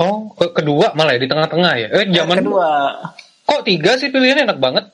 Oh 0.00 0.32
ke- 0.32 0.56
kedua 0.56 0.96
malah 0.96 1.14
ya 1.14 1.20
di 1.20 1.28
tengah-tengah 1.28 1.72
ya. 1.78 1.88
Eh 1.92 2.08
yang 2.08 2.26
zaman 2.26 2.38
kedua. 2.40 2.70
Kok 3.44 3.62
tiga 3.66 4.00
sih 4.00 4.08
pilihannya? 4.08 4.48
Enak 4.48 4.60
banget. 4.62 4.84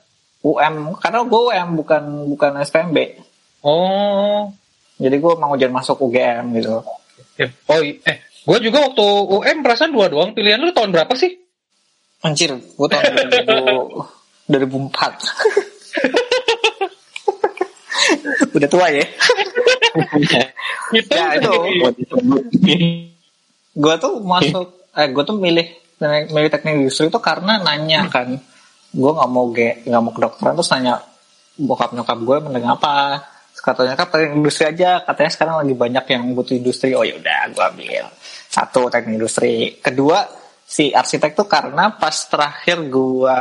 UM 0.43 0.95
karena 0.99 1.19
gue 1.27 1.41
UM 1.51 1.69
bukan 1.75 2.03
bukan 2.31 2.51
SPMB 2.63 2.97
Oh, 3.59 4.55
jadi 4.95 5.19
gue 5.19 5.33
mau 5.35 5.51
jangan 5.59 5.83
masuk 5.83 5.99
UGM 5.99 6.55
gitu. 6.55 6.79
Eh, 7.35 7.51
oh 7.67 7.83
eh, 7.83 8.23
gue 8.23 8.57
juga 8.63 8.87
waktu 8.87 9.03
UM 9.35 9.57
perasaan 9.59 9.91
dua 9.91 10.07
doang. 10.07 10.31
Pilihan 10.31 10.63
lu 10.63 10.71
tahun 10.71 10.95
berapa 10.95 11.11
sih? 11.19 11.35
Anjir 12.19 12.51
gue 12.51 12.87
tahun 12.87 13.03
2000, 13.47 14.51
2004 14.51 14.89
udah 18.55 18.69
tua 18.69 18.87
ya? 18.89 19.05
Itu 20.91 21.13
Ya, 21.13 21.37
itu. 21.37 21.53
gue 23.79 23.95
tuh 24.01 24.13
masuk 24.25 24.67
eh 24.97 25.07
gue 25.07 25.23
tuh 25.23 25.37
milih 25.37 25.67
milih 26.33 26.49
teknik 26.49 26.73
industri 26.81 27.07
itu 27.07 27.19
karena 27.21 27.61
nanya 27.61 28.09
kan. 28.09 28.35
Gue 28.89 29.11
nggak 29.13 29.29
mau 29.29 29.45
ge 29.53 29.85
nggak 29.85 30.01
mau 30.01 30.11
kedokteran 30.11 30.53
terus 30.57 30.71
nanya 30.73 30.97
bokap 31.59 31.93
nyokap 31.93 32.17
gue 32.19 32.37
mending 32.49 32.65
apa? 32.67 33.21
Katanya 33.59 33.93
kan 33.93 34.07
teknik 34.09 34.33
industri 34.33 34.65
aja. 34.65 35.03
Katanya 35.05 35.31
sekarang 35.31 35.55
lagi 35.61 35.73
banyak 35.77 36.05
yang 36.09 36.23
butuh 36.33 36.55
industri. 36.57 36.95
Oh 36.97 37.05
ya 37.05 37.13
udah 37.19 37.41
gue 37.53 37.63
ambil 37.75 38.05
satu 38.49 38.89
teknik 38.89 39.21
industri. 39.21 39.77
Kedua 39.77 40.25
si 40.69 40.93
arsitek 40.93 41.33
tuh 41.33 41.49
karena 41.49 41.97
pas 41.97 42.13
terakhir 42.13 42.77
gue 42.85 43.35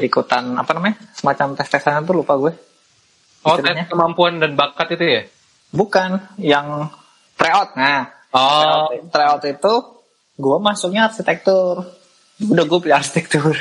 ikutan 0.00 0.56
apa 0.56 0.72
namanya 0.72 0.96
semacam 1.12 1.52
tes 1.52 1.68
tesan 1.68 2.00
tuh 2.08 2.16
lupa 2.16 2.40
gue 2.40 2.52
Oh, 3.42 3.58
tes 3.58 3.90
kemampuan 3.90 4.38
dan 4.38 4.54
bakat 4.54 4.94
itu 4.94 5.04
ya? 5.04 5.22
bukan 5.68 6.16
yang 6.40 6.88
tryout 7.36 7.76
nah 7.76 8.08
Oh, 8.32 8.88
tryout, 8.88 9.12
tryout 9.12 9.42
itu 9.44 9.72
gue 10.40 10.56
masuknya 10.64 11.12
arsitektur 11.12 11.84
udah 12.40 12.64
gue 12.64 12.78
pilih 12.80 12.96
arsitektur 12.96 13.52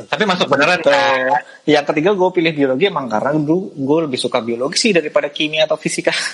tapi 0.00 0.24
masuk 0.24 0.48
beneran 0.48 0.80
Tuh. 0.80 0.88
kan? 0.88 1.44
yang 1.76 1.84
ketiga 1.84 2.16
gue 2.16 2.28
pilih 2.32 2.52
biologi 2.56 2.88
emang 2.88 3.12
karena 3.12 3.36
dulu 3.36 3.76
gue 3.76 3.98
lebih 4.08 4.16
suka 4.16 4.40
biologi 4.40 4.88
sih 4.88 4.92
daripada 4.96 5.28
kimia 5.28 5.68
atau 5.68 5.76
fisika 5.76 6.16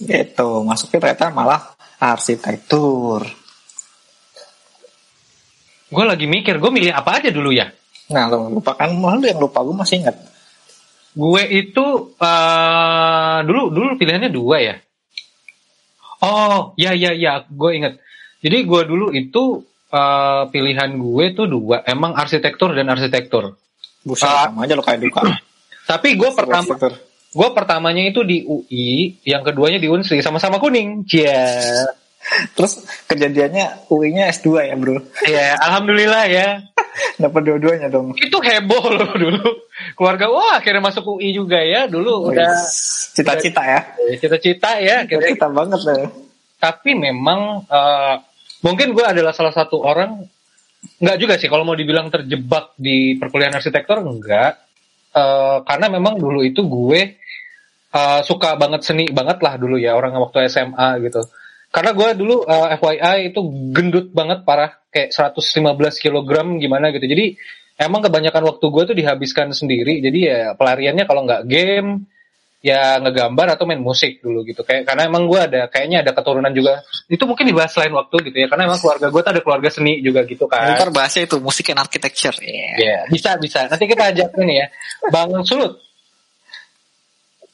gitu 0.00 0.64
masuknya 0.64 0.98
ternyata 1.04 1.28
malah 1.28 1.73
arsitektur 2.04 3.24
Gue 5.94 6.02
lagi 6.10 6.26
mikir, 6.26 6.58
gue 6.58 6.70
milih 6.74 6.90
apa 6.90 7.22
aja 7.22 7.30
dulu 7.30 7.54
ya? 7.54 7.70
nah 8.04 8.28
lo 8.28 8.52
lupakan 8.52 8.92
malah 9.00 9.16
lu 9.16 9.26
yang 9.32 9.40
lupa 9.40 9.64
gue 9.64 9.72
masih 9.72 10.04
ingat 10.04 10.16
Gue 11.14 11.46
itu 11.46 12.10
eh 12.18 13.38
dulu 13.46 13.70
dulu 13.70 13.94
pilihannya 13.94 14.34
dua 14.34 14.56
ya. 14.58 14.76
Oh, 16.26 16.74
ya 16.74 16.90
ya 16.90 17.14
ya, 17.14 17.46
gue 17.46 17.70
inget. 17.70 18.02
Jadi 18.42 18.66
gue 18.66 18.82
dulu 18.82 19.14
itu 19.14 19.62
eh, 19.94 20.42
pilihan 20.50 20.90
gue 20.98 21.24
tuh 21.38 21.46
dua, 21.46 21.86
emang 21.86 22.18
arsitektur 22.18 22.74
dan 22.74 22.90
arsitektur. 22.90 23.54
buset 24.04 24.26
Ah. 24.28 24.50
sama 24.52 24.68
aja 24.68 24.76
lo 24.76 24.84
kayak 24.84 25.00
duka 25.00 25.24
Tapi 25.90 26.12
gue 26.18 26.28
pertama 26.36 26.60
Arsitektur. 26.60 26.92
Gue 27.34 27.48
pertamanya 27.50 28.02
itu 28.06 28.22
di 28.22 28.46
UI, 28.46 29.18
yang 29.26 29.42
keduanya 29.42 29.82
di 29.82 29.90
Unsri, 29.90 30.22
sama-sama 30.22 30.62
kuning. 30.62 31.02
Cia. 31.04 31.50
terus 32.56 32.80
kejadiannya 33.04 33.92
UI-nya 33.92 34.32
S2 34.32 34.72
ya 34.72 34.74
bro 34.80 34.96
Ya, 35.28 35.60
alhamdulillah 35.60 36.24
ya. 36.24 36.64
dapat 37.20 37.44
dua-duanya 37.44 37.92
dong 37.92 38.16
Itu 38.16 38.40
heboh 38.40 38.84
loh 38.96 39.12
dulu. 39.12 39.44
Keluarga 39.92 40.32
wah 40.32 40.56
akhirnya 40.56 40.80
masuk 40.80 41.20
UI 41.20 41.36
juga 41.36 41.60
ya. 41.60 41.84
Dulu 41.84 42.32
udah 42.32 42.48
cita-cita 43.12 43.62
ya 43.62 43.80
cita-cita 44.18 44.70
ya. 44.80 45.04
akhirnya 45.04 45.36
cita 45.36 45.48
banget 45.52 45.80
loh 45.84 46.06
tapi 46.58 46.96
memang 46.96 47.62
eh, 47.68 48.14
mungkin 48.64 48.96
gue 48.96 49.04
adalah 49.04 49.36
salah 49.36 49.52
satu 49.52 49.84
orang 49.84 50.24
nggak 50.98 51.18
juga 51.20 51.34
sih 51.36 51.46
kalau 51.52 51.62
mau 51.68 51.76
dibilang 51.76 52.08
terjebak 52.08 52.72
di 52.74 53.20
perkuliahan 53.20 53.54
arsitektur 53.54 54.00
enggak 54.00 54.64
Eh, 55.14 55.58
karena 55.62 55.86
memang 55.86 56.18
dulu 56.18 56.42
itu 56.42 56.66
gue 56.66 57.22
eh, 57.94 58.20
suka 58.26 58.58
banget 58.58 58.82
seni 58.82 59.08
banget 59.14 59.38
lah 59.38 59.54
dulu 59.54 59.78
ya 59.78 59.94
orang 59.94 60.18
waktu 60.18 60.50
SMA 60.50 60.98
gitu. 61.06 61.22
Karena 61.70 61.90
gue 61.94 62.08
dulu 62.18 62.46
eh, 62.46 62.78
FYI 62.78 63.34
itu 63.34 63.40
gendut 63.70 64.10
banget 64.10 64.42
parah 64.42 64.74
kayak 64.90 65.14
115 65.14 66.02
kg 66.02 66.30
gimana 66.58 66.90
gitu. 66.90 67.06
Jadi 67.06 67.34
emang 67.78 68.02
kebanyakan 68.02 68.42
waktu 68.50 68.66
gue 68.66 68.82
tuh 68.92 68.96
dihabiskan 68.98 69.50
sendiri. 69.50 70.02
Jadi 70.02 70.18
ya 70.26 70.54
pelariannya 70.54 71.04
kalau 71.06 71.26
nggak 71.26 71.42
game 71.46 72.06
ya 72.64 72.96
ngegambar 72.96 73.60
atau 73.60 73.68
main 73.68 73.82
musik 73.82 74.24
dulu 74.24 74.40
gitu. 74.48 74.64
Kayak 74.64 74.88
karena 74.88 75.04
emang 75.04 75.28
gue 75.28 75.36
ada 75.36 75.68
kayaknya 75.68 76.00
ada 76.00 76.16
keturunan 76.16 76.48
juga. 76.54 76.80
Itu 77.12 77.28
mungkin 77.28 77.44
dibahas 77.44 77.76
lain 77.76 77.92
waktu 77.92 78.16
gitu 78.32 78.36
ya 78.40 78.46
karena 78.48 78.70
emang 78.72 78.80
keluarga 78.80 79.06
gue 79.12 79.20
tuh 79.20 79.32
ada 79.36 79.42
keluarga 79.44 79.68
seni 79.68 80.00
juga 80.00 80.24
gitu 80.24 80.48
kan. 80.48 80.78
Ntar 80.78 80.88
bahasnya 80.88 81.28
itu 81.28 81.36
musik 81.44 81.68
and 81.74 81.82
architecture. 81.82 82.32
Ya 82.40 82.72
Ya, 82.80 82.98
bisa 83.12 83.36
bisa. 83.36 83.68
Nanti 83.68 83.84
kita 83.84 84.14
ajak 84.14 84.32
ini 84.40 84.64
ya, 84.64 84.66
Bang 85.12 85.30
Sulut. 85.44 85.84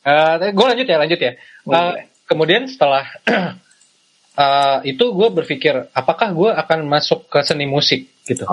Eh, 0.01 0.53
gue 0.53 0.67
lanjut 0.67 0.87
ya, 0.89 0.97
lanjut 0.97 1.21
ya. 1.21 1.33
Boleh. 1.61 2.09
kemudian 2.25 2.63
setelah 2.71 3.05
eh, 4.45 4.77
itu 4.89 5.05
gue 5.13 5.29
berpikir, 5.35 5.91
apakah 5.93 6.33
gue 6.33 6.51
akan 6.55 6.87
masuk 6.89 7.27
ke 7.29 7.43
seni 7.45 7.67
musik 7.69 8.09
gitu? 8.25 8.47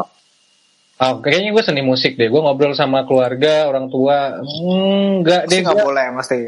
Oh, 0.98 1.14
kayaknya 1.22 1.54
gue 1.54 1.64
seni 1.64 1.86
musik 1.86 2.18
deh. 2.18 2.26
Gue 2.26 2.42
ngobrol 2.42 2.74
sama 2.74 3.06
keluarga, 3.06 3.70
orang 3.70 3.86
tua, 3.88 4.42
"Hmm, 4.42 5.22
enggak 5.22 5.46
deh. 5.46 5.62
Sih 5.62 5.64
nggak 5.64 5.78
gua- 5.78 5.88
boleh 5.94 6.08
mesti 6.18 6.40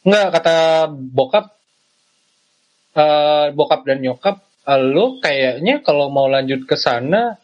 Enggak, 0.00 0.26
kata 0.40 0.56
bokap, 0.88 1.44
eh, 2.96 3.46
bokap 3.52 3.80
dan 3.84 4.00
nyokap, 4.00 4.40
eh, 4.40 4.80
lo 4.80 5.20
kayaknya 5.20 5.84
kalau 5.84 6.08
mau 6.08 6.24
lanjut 6.32 6.64
ke 6.64 6.80
sana, 6.80 7.36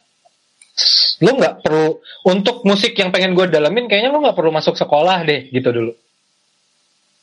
lo 1.20 1.30
nggak 1.36 1.60
perlu 1.60 2.00
untuk 2.25 2.64
musik 2.64 2.96
yang 2.96 3.12
pengen 3.12 3.36
gue 3.36 3.44
dalamin, 3.52 3.84
kayaknya 3.84 4.08
lo 4.08 4.25
nggak 4.25 4.36
perlu 4.40 4.48
masuk 4.56 4.80
sekolah 4.80 5.28
deh, 5.28 5.52
gitu 5.52 5.68
dulu. 5.68 5.92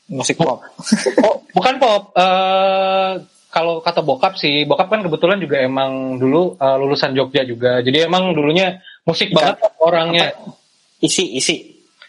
Musik 0.06 0.36
pop 0.36 0.60
Oh, 1.24 1.40
bukan 1.50 1.74
pop. 1.76 2.02
eh, 2.14 3.12
kalau 3.48 3.78
kata 3.78 4.02
bokap 4.02 4.34
sih, 4.34 4.66
bokap 4.66 4.90
kan 4.90 5.00
kebetulan 5.00 5.38
juga 5.38 5.62
emang 5.62 6.18
dulu 6.18 6.54
eh, 6.54 6.76
lulusan 6.76 7.14
Jogja 7.14 7.42
juga, 7.42 7.78
jadi 7.80 8.04
emang 8.04 8.32
dulunya 8.32 8.78
musik 9.02 9.30
Iya. 9.30 9.36
banget 9.54 9.56
orangnya. 9.78 10.28
isi 10.98 11.34
isi 11.34 11.56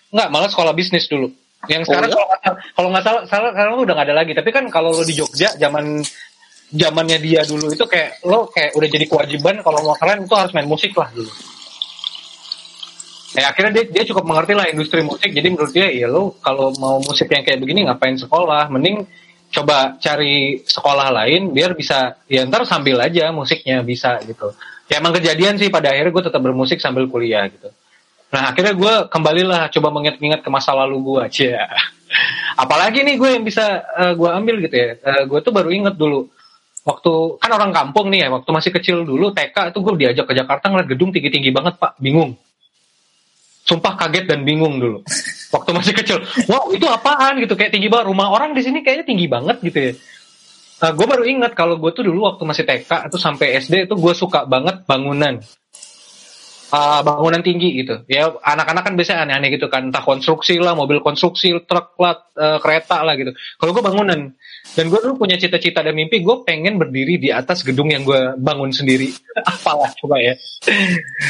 Enggak, 0.10 0.32
malah 0.32 0.48
sekolah 0.48 0.72
bisnis 0.72 1.06
dulu. 1.06 1.28
Yang 1.68 1.92
sekarang 1.92 2.08
Oh, 2.08 2.24
iya? 2.40 2.52
kalau 2.72 2.88
nggak 2.90 3.04
salah, 3.04 3.22
salah 3.28 3.50
sekarang 3.52 3.74
udah 3.78 3.94
nggak 3.94 4.08
ada 4.08 4.16
lagi. 4.16 4.32
Tapi 4.32 4.50
kan 4.54 4.64
kalau 4.70 4.96
lo 4.96 5.04
di 5.04 5.12
Jogja 5.12 5.52
zaman 5.56 6.00
zamannya 6.66 7.18
dia 7.20 7.42
dulu 7.44 7.70
itu 7.70 7.86
kayak 7.86 8.24
lo 8.24 8.50
kayak 8.50 8.74
udah 8.74 8.90
jadi 8.90 9.06
kewajiban 9.06 9.62
kalau 9.62 9.80
mau 9.82 9.96
keren 9.96 10.24
itu 10.24 10.34
harus 10.34 10.50
main 10.52 10.66
musik 10.66 10.96
lah 10.96 11.10
dulu. 11.12 11.30
Ya 13.36 13.52
akhirnya 13.52 13.72
dia, 13.76 13.86
dia 13.92 14.04
cukup 14.08 14.24
mengerti 14.24 14.56
lah 14.56 14.72
industri 14.72 15.04
musik. 15.04 15.28
Jadi 15.28 15.48
menurut 15.52 15.72
dia 15.76 15.92
ya 15.92 16.08
lo 16.08 16.40
kalau 16.40 16.72
mau 16.80 17.04
musik 17.04 17.28
yang 17.28 17.44
kayak 17.44 17.60
begini 17.60 17.84
ngapain 17.84 18.16
sekolah? 18.16 18.72
Mending 18.72 19.04
coba 19.52 20.00
cari 20.00 20.64
sekolah 20.64 21.12
lain 21.12 21.52
biar 21.52 21.76
bisa 21.76 22.16
ya 22.32 22.48
ntar 22.48 22.64
sambil 22.64 23.04
aja 23.04 23.36
musiknya 23.36 23.84
bisa 23.84 24.24
gitu. 24.24 24.56
Ya 24.88 25.04
emang 25.04 25.16
kejadian 25.20 25.60
sih 25.60 25.68
pada 25.68 25.92
akhirnya 25.92 26.16
gue 26.16 26.24
tetap 26.32 26.42
bermusik 26.42 26.80
sambil 26.80 27.12
kuliah 27.12 27.52
gitu. 27.52 27.68
Nah 28.32 28.56
akhirnya 28.56 28.72
gue 28.72 28.94
kembalilah 29.12 29.68
coba 29.68 29.88
mengingat-ingat 29.92 30.40
ke 30.40 30.50
masa 30.50 30.72
lalu 30.72 31.04
gue 31.04 31.20
aja. 31.28 31.68
Apalagi 32.56 33.04
nih 33.04 33.20
gue 33.20 33.30
yang 33.36 33.44
bisa 33.44 33.84
eh, 34.00 34.14
gue 34.16 34.30
ambil 34.32 34.64
gitu 34.64 34.76
ya. 34.80 34.96
Eh, 34.96 35.24
gue 35.28 35.40
tuh 35.44 35.52
baru 35.52 35.76
inget 35.76 36.00
dulu 36.00 36.32
waktu 36.86 37.14
kan 37.42 37.52
orang 37.52 37.74
kampung 37.74 38.14
nih 38.14 38.24
ya 38.24 38.28
waktu 38.30 38.50
masih 38.54 38.72
kecil 38.72 39.02
dulu 39.04 39.34
TK 39.34 39.74
itu 39.74 39.78
gue 39.82 39.94
diajak 40.06 40.26
ke 40.30 40.34
Jakarta 40.38 40.70
ngeliat 40.70 40.88
gedung 40.88 41.10
tinggi-tinggi 41.10 41.50
banget 41.50 41.82
pak 41.82 41.98
bingung 41.98 42.38
sumpah 43.66 43.98
kaget 43.98 44.30
dan 44.30 44.46
bingung 44.46 44.78
dulu. 44.78 45.02
Waktu 45.50 45.70
masih 45.74 45.94
kecil. 45.98 46.22
Wow 46.46 46.70
itu 46.72 46.86
apaan 46.86 47.42
gitu? 47.42 47.58
Kayak 47.58 47.74
tinggi 47.74 47.90
banget. 47.90 48.14
Rumah 48.14 48.28
orang 48.30 48.54
di 48.54 48.62
sini 48.62 48.86
kayaknya 48.86 49.06
tinggi 49.10 49.26
banget 49.26 49.58
gitu 49.66 49.80
ya. 49.82 49.94
Nah, 50.76 50.92
gue 50.92 51.08
baru 51.08 51.24
ingat 51.24 51.56
kalau 51.56 51.80
gue 51.80 51.92
tuh 51.96 52.04
dulu 52.04 52.28
waktu 52.28 52.44
masih 52.44 52.64
TK 52.68 53.08
itu 53.10 53.18
sampai 53.18 53.58
SD 53.64 53.88
itu 53.90 53.96
gue 53.96 54.14
suka 54.14 54.44
banget 54.44 54.84
bangunan 54.84 55.40
Ah, 56.74 57.06
bangunan 57.06 57.46
tinggi 57.46 57.86
gitu. 57.86 58.02
Ya 58.10 58.34
anak-anak 58.42 58.90
kan 58.90 58.94
biasanya 58.98 59.30
aneh-aneh 59.30 59.54
gitu 59.54 59.70
kan. 59.70 59.94
Entah 59.94 60.02
konstruksi 60.02 60.58
lah 60.58 60.74
mobil 60.74 60.98
konstruksi 60.98 61.54
truk 61.62 61.94
lah 62.02 62.26
eh, 62.34 62.58
kereta 62.58 63.06
lah 63.06 63.14
gitu. 63.14 63.38
Kalau 63.62 63.70
gue 63.70 63.84
bangunan 63.86 64.34
dan 64.74 64.86
gue 64.90 65.00
dulu 65.06 65.14
punya 65.22 65.38
cita-cita 65.38 65.86
dan 65.86 65.94
mimpi 65.94 66.26
gue 66.26 66.42
pengen 66.42 66.82
berdiri 66.82 67.22
di 67.22 67.30
atas 67.30 67.62
gedung 67.62 67.94
yang 67.94 68.02
gue 68.02 68.34
bangun 68.42 68.74
sendiri. 68.74 69.14
Apalah 69.52 69.94
coba 69.94 70.18
ya. 70.18 70.34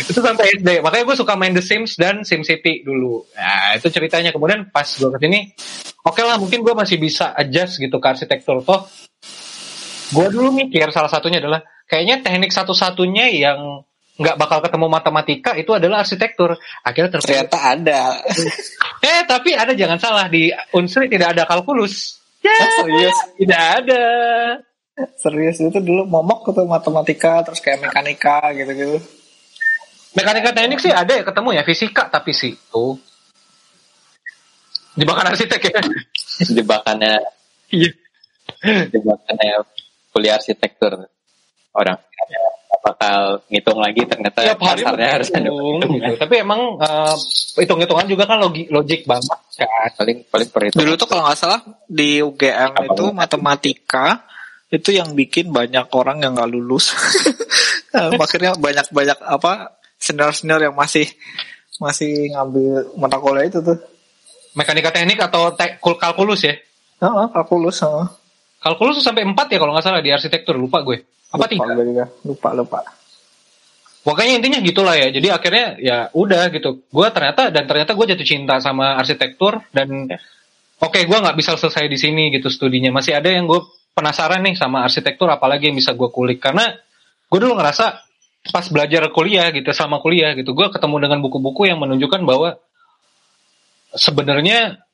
Itu 0.08 0.24
sampai 0.24 0.56
SD 0.56 0.80
makanya 0.80 1.04
gue 1.04 1.18
suka 1.20 1.36
main 1.36 1.52
The 1.52 1.64
Sims 1.64 2.00
dan 2.00 2.24
SimCity 2.24 2.88
dulu. 2.88 3.28
Nah 3.36 3.76
itu 3.76 3.92
ceritanya. 3.92 4.32
Kemudian 4.32 4.72
pas 4.72 4.88
gue 4.88 5.10
ke 5.12 5.20
sini 5.20 5.52
oke 6.08 6.22
lah 6.24 6.40
mungkin 6.40 6.64
gue 6.64 6.72
masih 6.72 6.96
bisa 6.96 7.36
adjust 7.36 7.84
gitu 7.84 8.00
ke 8.00 8.08
arsitektur. 8.08 8.64
Toh 8.64 8.88
gue 10.16 10.28
dulu 10.32 10.56
mikir 10.56 10.96
salah 10.96 11.12
satunya 11.12 11.44
adalah 11.44 11.60
kayaknya 11.92 12.24
teknik 12.24 12.56
satu-satunya 12.56 13.36
yang 13.36 13.84
nggak 14.16 14.36
bakal 14.40 14.64
ketemu 14.64 14.88
matematika 14.88 15.52
itu 15.60 15.72
adalah 15.76 16.04
arsitektur. 16.04 16.56
Akhirnya 16.84 17.20
terpilih 17.20 17.48
Ternyata 17.48 17.60
ada. 17.60 18.02
eh 19.12 19.22
tapi 19.28 19.52
ada 19.52 19.76
jangan 19.76 20.00
salah 20.00 20.26
di 20.32 20.52
unsri 20.76 21.12
tidak 21.12 21.36
ada 21.36 21.44
kalkulus. 21.48 21.96
Ya 22.46 22.54
Ah, 22.62 22.70
serius, 22.78 23.18
tidak 23.42 23.62
ada. 23.82 24.04
Serius 25.18 25.58
itu 25.66 25.82
dulu 25.82 26.06
momok 26.06 26.54
tuh 26.54 26.70
matematika 26.70 27.42
terus 27.42 27.58
kayak 27.58 27.90
mekanika 27.90 28.54
gitu-gitu. 28.54 29.02
mekanika 30.14 30.54
teknik 30.54 30.78
sih 30.78 30.94
ada 30.94 31.18
ya 31.18 31.26
ketemu 31.26 31.58
ya 31.58 31.66
fisika 31.66 32.06
tapi 32.06 32.38
sih 32.38 32.54
tuh 32.70 33.02
jebakan 34.96 35.34
arsitek 35.36 35.62
ya. 35.74 35.82
Jebakannya. 36.62 37.18
Iya. 37.72 37.92
Jebakannya 38.94 39.66
kuliah 40.14 40.40
arsitektur. 40.40 41.10
Orang 41.76 42.00
bakal 42.86 43.42
ngitung 43.50 43.82
lagi 43.82 44.06
ternyata 44.06 44.46
hari 44.46 44.62
pasarnya 44.62 45.10
harus 45.18 45.30
ada 45.34 45.50
gitu. 45.50 46.14
tapi 46.22 46.36
emang 46.38 46.78
eh, 46.78 47.16
hitung-hitungan 47.58 48.06
juga 48.06 48.30
kan 48.30 48.38
logi, 48.38 48.70
logik 48.70 49.10
banget 49.10 49.40
kan 49.58 49.90
paling 49.98 50.22
paling 50.30 50.50
perhitungan 50.50 50.86
Dulu 50.86 50.94
tuh 50.94 51.08
kalau 51.10 51.26
nggak 51.26 51.34
salah 51.36 51.60
di 51.84 52.22
UGM 52.22 52.72
Apa 52.72 52.86
itu 52.86 53.04
banget? 53.04 53.18
matematika 53.18 54.06
itu 54.68 54.90
yang 54.92 55.14
bikin 55.14 55.50
banyak 55.50 55.88
orang 55.90 56.20
yang 56.20 56.36
nggak 56.36 56.52
lulus. 56.52 56.92
Akhirnya 57.96 58.54
banyak-banyak 58.54 59.18
apa 59.18 59.72
senior-senior 59.96 60.60
yang 60.62 60.76
masih 60.76 61.08
masih 61.78 62.30
ngambil 62.30 62.92
mata 62.96 63.16
kuliah 63.16 63.48
itu 63.48 63.60
tuh. 63.60 63.78
mekanika 64.52 64.88
teknik 64.90 65.20
atau 65.20 65.52
te- 65.52 65.80
kul- 65.80 65.96
kalkulus 65.96 66.44
ya 66.44 66.56
Heeh, 66.98 67.26
kalkulus. 67.30 67.80
heeh. 67.82 68.06
Kalkulus 68.66 69.06
sampai 69.06 69.22
empat 69.22 69.54
ya 69.54 69.62
kalau 69.62 69.78
nggak 69.78 69.86
salah 69.86 70.02
di 70.02 70.10
arsitektur 70.10 70.58
lupa 70.58 70.82
gue 70.82 71.06
apa 71.30 71.46
Lupa 71.46 71.48
tiga. 71.52 72.06
Lupa 72.26 72.50
lupa. 72.58 72.80
Pokoknya 74.06 74.38
intinya 74.38 74.60
gitulah 74.62 74.94
ya. 74.94 75.10
Jadi 75.10 75.28
akhirnya 75.34 75.66
ya 75.82 75.98
udah 76.14 76.50
gitu. 76.54 76.86
Gue 76.90 77.08
ternyata 77.10 77.50
dan 77.50 77.66
ternyata 77.66 77.98
gue 77.98 78.06
jatuh 78.14 78.28
cinta 78.28 78.58
sama 78.62 78.98
arsitektur 78.98 79.62
dan 79.70 80.10
Ya. 80.10 80.18
oke 80.82 81.00
gue 81.08 81.18
nggak 81.18 81.38
bisa 81.38 81.58
selesai 81.58 81.90
di 81.90 81.98
sini 81.98 82.30
gitu 82.34 82.50
studinya. 82.50 82.94
Masih 82.94 83.18
ada 83.18 83.30
yang 83.30 83.50
gue 83.50 83.62
penasaran 83.98 84.44
nih 84.46 84.56
sama 84.60 84.86
arsitektur 84.86 85.26
apalagi 85.32 85.72
yang 85.72 85.78
bisa 85.78 85.96
gue 85.96 86.10
kulik 86.12 86.44
karena 86.44 86.76
gue 87.32 87.40
dulu 87.40 87.58
ngerasa 87.58 87.86
pas 88.54 88.66
belajar 88.70 89.10
kuliah 89.10 89.50
gitu 89.50 89.74
sama 89.74 89.98
kuliah 89.98 90.38
gitu 90.38 90.54
gue 90.54 90.70
ketemu 90.70 91.02
dengan 91.02 91.18
buku-buku 91.26 91.66
yang 91.66 91.82
menunjukkan 91.82 92.22
bahwa 92.28 92.62
sebenarnya 93.98 94.85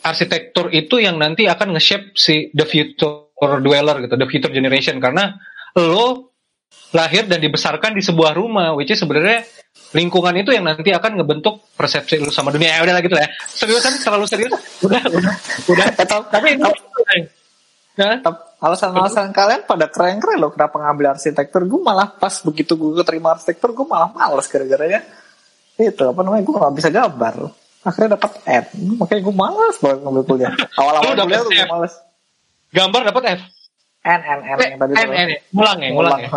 arsitektur 0.00 0.72
itu 0.72 1.00
yang 1.00 1.20
nanti 1.20 1.44
akan 1.44 1.76
nge-shape 1.76 2.16
si 2.16 2.48
the 2.56 2.64
future 2.64 3.30
dweller 3.60 4.00
gitu, 4.04 4.14
the 4.16 4.28
future 4.28 4.52
generation 4.52 4.96
karena 5.00 5.36
lo 5.76 6.32
lahir 6.90 7.30
dan 7.30 7.38
dibesarkan 7.38 7.94
di 7.94 8.02
sebuah 8.02 8.34
rumah, 8.34 8.74
which 8.74 8.90
is 8.90 8.98
sebenarnya 8.98 9.46
lingkungan 9.94 10.34
itu 10.42 10.50
yang 10.50 10.66
nanti 10.66 10.90
akan 10.90 11.22
ngebentuk 11.22 11.74
persepsi 11.74 12.18
lu 12.18 12.30
sama 12.30 12.50
dunia. 12.50 12.78
Ya 12.78 12.82
udah 12.82 12.94
lah 12.98 13.02
gitu 13.02 13.14
lah 13.14 13.24
ya. 13.26 13.30
Serius 13.46 13.82
kan 13.82 13.94
terlalu 13.98 14.26
serius. 14.26 14.52
Udah, 14.82 15.02
udah, 15.06 15.34
udah. 15.70 15.86
Tapi 16.34 16.46
ini 16.58 16.70
Hah? 18.00 18.16
Tep- 18.22 18.50
Alasan-alasan 18.60 19.32
kalian 19.32 19.64
pada 19.64 19.88
keren-keren 19.88 20.36
loh 20.36 20.52
kenapa 20.52 20.76
ngambil 20.76 21.16
arsitektur. 21.16 21.64
Gue 21.64 21.80
malah 21.80 22.12
pas 22.12 22.44
begitu 22.44 22.76
gue 22.76 22.92
keterima 23.00 23.32
arsitektur 23.32 23.72
gue 23.72 23.88
malah 23.88 24.12
males 24.12 24.44
gara-garanya 24.52 25.00
itu 25.80 26.04
apa 26.04 26.20
namanya 26.20 26.44
gue 26.44 26.54
nggak 26.60 26.74
bisa 26.76 26.88
gambar. 26.92 27.34
Akhirnya 27.80 28.20
dapat 28.20 28.30
N, 28.44 28.64
makanya 29.00 29.20
gue 29.24 29.34
malas 29.34 29.76
banget 29.80 29.98
ngambil 30.04 30.24
kuliah. 30.28 30.52
Awal-awal 30.80 31.12
kuliah 31.16 31.40
tuh 31.40 31.52
gue 31.52 31.64
F? 31.64 31.70
males. 31.72 31.94
Gambar 32.76 33.00
dapat 33.08 33.22
F. 33.40 33.40
N 34.00 34.20
N 34.20 34.40
N 34.44 34.56
yang 34.60 34.80
tadi 34.80 34.92
N. 34.96 35.08
N, 35.12 35.28
ya. 35.32 35.40
Ngulang 35.52 35.78
ya, 35.80 35.88
ngulang 35.92 36.20
ya. 36.20 36.30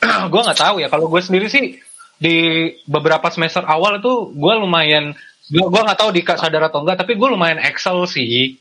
Gue 0.32 0.40
nggak 0.44 0.60
tahu 0.60 0.76
ya. 0.84 0.92
Kalau 0.92 1.08
gue 1.08 1.20
sendiri 1.24 1.48
sih 1.48 1.80
di 2.20 2.36
beberapa 2.84 3.32
semester 3.32 3.64
awal 3.64 3.96
itu 3.96 4.28
gue 4.36 4.54
lumayan 4.60 5.16
gue 5.48 5.64
gue 5.66 5.82
nggak 5.82 5.98
tahu 5.98 6.10
Dika 6.12 6.36
sadar 6.36 6.68
atau 6.68 6.84
enggak 6.84 7.00
tapi 7.00 7.16
gue 7.16 7.28
lumayan 7.28 7.58
excel 7.64 8.04
sih 8.06 8.60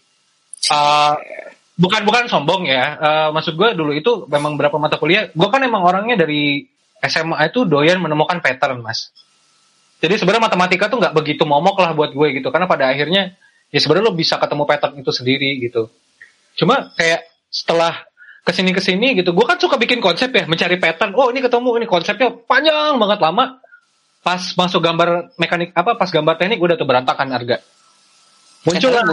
Uh, 0.60 1.16
bukan 1.80 2.04
bukan 2.04 2.28
sombong 2.28 2.68
ya 2.68 3.00
Uh, 3.00 3.30
maksud 3.32 3.56
gue 3.56 3.80
dulu 3.80 3.96
itu 3.96 4.28
memang 4.28 4.60
berapa 4.60 4.76
mata 4.76 5.00
kuliah 5.00 5.32
gue 5.32 5.48
kan 5.48 5.64
emang 5.64 5.88
orangnya 5.88 6.20
dari 6.20 6.68
SMA 7.00 7.40
itu 7.48 7.64
doyan 7.64 8.04
menemukan 8.04 8.44
pattern 8.44 8.84
mas 8.84 9.08
jadi 10.00 10.16
sebenarnya 10.16 10.48
matematika 10.48 10.88
tuh 10.88 10.98
nggak 11.04 11.12
begitu 11.12 11.44
momok 11.44 11.84
lah 11.84 11.92
buat 11.92 12.16
gue 12.16 12.40
gitu. 12.40 12.48
Karena 12.56 12.72
pada 12.72 12.88
akhirnya 12.88 13.36
ya 13.68 13.80
sebenarnya 13.84 14.08
lo 14.08 14.16
bisa 14.16 14.40
ketemu 14.40 14.64
pattern 14.64 14.96
itu 15.04 15.12
sendiri 15.12 15.60
gitu. 15.60 15.92
Cuma 16.56 16.96
kayak 16.96 17.28
setelah 17.52 18.08
ke 18.48 18.52
sini 18.56 18.72
ke 18.72 18.82
sini 18.82 19.20
gitu 19.20 19.36
gue 19.36 19.46
kan 19.46 19.60
suka 19.60 19.76
bikin 19.76 20.00
konsep 20.00 20.32
ya 20.32 20.48
mencari 20.48 20.80
pattern. 20.80 21.12
Oh 21.20 21.28
ini 21.28 21.44
ketemu 21.44 21.84
ini 21.84 21.86
konsepnya 21.86 22.32
panjang 22.32 22.96
banget 22.96 23.20
lama. 23.20 23.60
Pas 24.24 24.40
masuk 24.56 24.80
gambar 24.80 25.36
mekanik 25.36 25.76
apa 25.76 26.00
pas 26.00 26.08
gambar 26.08 26.40
teknik 26.40 26.64
udah 26.64 26.80
tuh 26.80 26.88
berantakan 26.88 27.36
harga. 27.36 27.60
Muncul 28.64 28.92
lah 28.92 29.04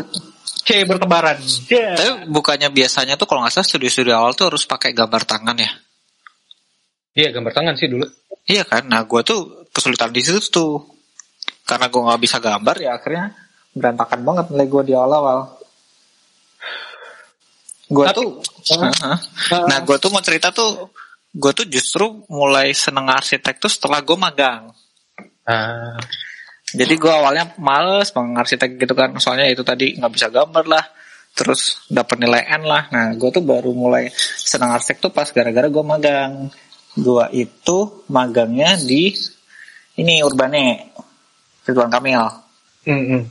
C 0.67 0.83
bertebaran. 0.83 1.39
Yeah. 1.71 1.95
Tapi 1.95 2.11
bukannya 2.31 2.71
biasanya 2.75 3.15
tuh 3.15 3.31
kalau 3.31 3.47
nggak 3.47 3.55
salah 3.55 3.67
studi-studi 3.67 4.11
awal 4.11 4.35
tuh 4.35 4.51
harus 4.51 4.67
pakai 4.67 4.91
gambar 4.95 5.23
tangan 5.23 5.59
ya? 5.59 5.71
iya 7.17 7.33
gambar 7.33 7.53
tangan 7.55 7.75
sih 7.81 7.89
dulu. 7.89 8.05
Iya 8.45 8.69
kan? 8.69 8.87
Nah 8.87 9.03
gue 9.09 9.21
tuh 9.25 9.66
kesulitan 9.77 10.09
di 10.09 10.25
situ 10.25 10.41
tuh. 10.49 10.81
Karena 11.69 11.93
gue 11.93 12.01
nggak 12.01 12.23
bisa 12.25 12.41
gambar 12.41 12.77
ya 12.81 12.97
akhirnya 12.97 13.37
berantakan 13.77 14.25
banget 14.25 14.45
nilai 14.49 14.67
gue 14.73 14.83
di 14.89 14.95
awal-awal. 14.97 15.39
Gue 17.87 18.07
tuh, 18.11 18.43
Heeh. 18.67 19.17
nah 19.71 19.79
gue 19.85 19.97
tuh 20.03 20.11
mau 20.11 20.19
cerita 20.19 20.51
tuh, 20.51 20.91
gue 21.31 21.53
tuh 21.55 21.67
justru 21.71 22.27
mulai 22.27 22.75
seneng 22.75 23.07
arsitek 23.07 23.63
tuh 23.63 23.71
setelah 23.71 24.03
gue 24.03 24.17
magang. 24.19 24.75
ah 25.47 25.95
Jadi 26.75 26.99
gue 26.99 27.13
awalnya 27.13 27.55
males 27.63 28.11
bang 28.11 28.35
arsitek 28.35 28.75
gitu 28.75 28.91
kan, 28.99 29.15
soalnya 29.23 29.47
itu 29.47 29.63
tadi 29.63 29.95
nggak 29.95 30.13
bisa 30.19 30.35
gambar 30.35 30.67
lah, 30.67 30.83
terus 31.31 31.87
dapat 31.87 32.27
nilai 32.27 32.43
N 32.59 32.67
lah. 32.67 32.91
Nah 32.91 33.15
gue 33.15 33.31
tuh 33.31 33.47
baru 33.47 33.71
mulai 33.71 34.11
senang 34.35 34.75
arsitek 34.75 35.07
tuh 35.07 35.13
pas 35.15 35.31
gara-gara 35.31 35.71
gue 35.71 35.85
magang. 35.87 36.51
Gue 36.99 37.23
itu 37.39 38.03
magangnya 38.11 38.75
di 38.83 39.15
ini 39.97 40.21
Urbane, 40.23 40.93
Ridwan 41.65 41.91
Kamil. 41.93 42.23
Mm-mm. 42.87 43.23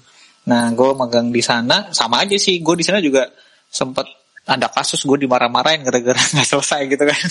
Nah 0.45 0.63
gue 0.73 0.89
magang 0.93 1.33
di 1.33 1.41
sana 1.41 1.89
sama 1.95 2.25
aja 2.25 2.37
sih, 2.37 2.61
gue 2.61 2.75
di 2.77 2.85
sana 2.85 3.01
juga 3.01 3.29
sempet 3.69 4.05
ada 4.45 4.69
kasus 4.69 5.01
gue 5.01 5.25
dimarah-marahin 5.25 5.81
gara-gara 5.81 6.21
nggak 6.33 6.47
selesai 6.47 6.81
gitu 6.89 7.03
kan. 7.05 7.29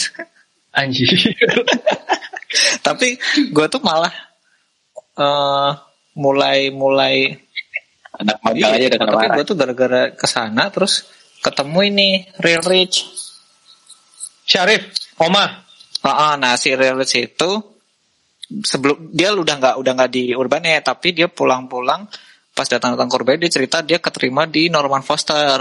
anjir 0.75 1.07
Tapi 2.87 3.19
gue 3.55 3.67
tuh 3.71 3.83
malah 3.83 4.15
eh 5.15 5.71
mulai 6.19 6.71
mulai 6.75 7.31
anak 8.19 8.39
magang 8.43 8.79
aja 8.79 8.87
udah 8.91 8.99
kena 8.99 9.13
tapi 9.15 9.27
gue 9.39 9.45
tuh 9.47 9.57
gara-gara 9.59 10.03
ke 10.15 10.27
sana 10.27 10.71
terus 10.71 11.07
ketemu 11.43 11.79
ini 11.91 12.09
Real 12.39 12.63
Rich 12.63 13.25
Syarif, 14.45 14.93
Oma. 15.25 15.65
Ah, 16.05 16.09
ah, 16.13 16.33
nah 16.37 16.61
si 16.61 16.69
Real 16.77 17.01
Rich 17.01 17.17
itu 17.17 17.74
sebelum 18.63 19.11
dia 19.11 19.35
udah 19.35 19.57
nggak 19.59 19.77
udah 19.81 19.93
nggak 19.97 20.11
di 20.13 20.31
ya 20.37 20.81
tapi 20.85 21.17
dia 21.17 21.27
pulang-pulang 21.27 22.07
pas 22.55 22.69
datang 22.71 22.95
datang 22.95 23.11
ke 23.11 23.17
Urban 23.19 23.41
dia 23.43 23.51
cerita 23.51 23.83
dia 23.83 23.99
keterima 23.99 24.47
di 24.47 24.71
Norman 24.71 25.03
Foster. 25.03 25.59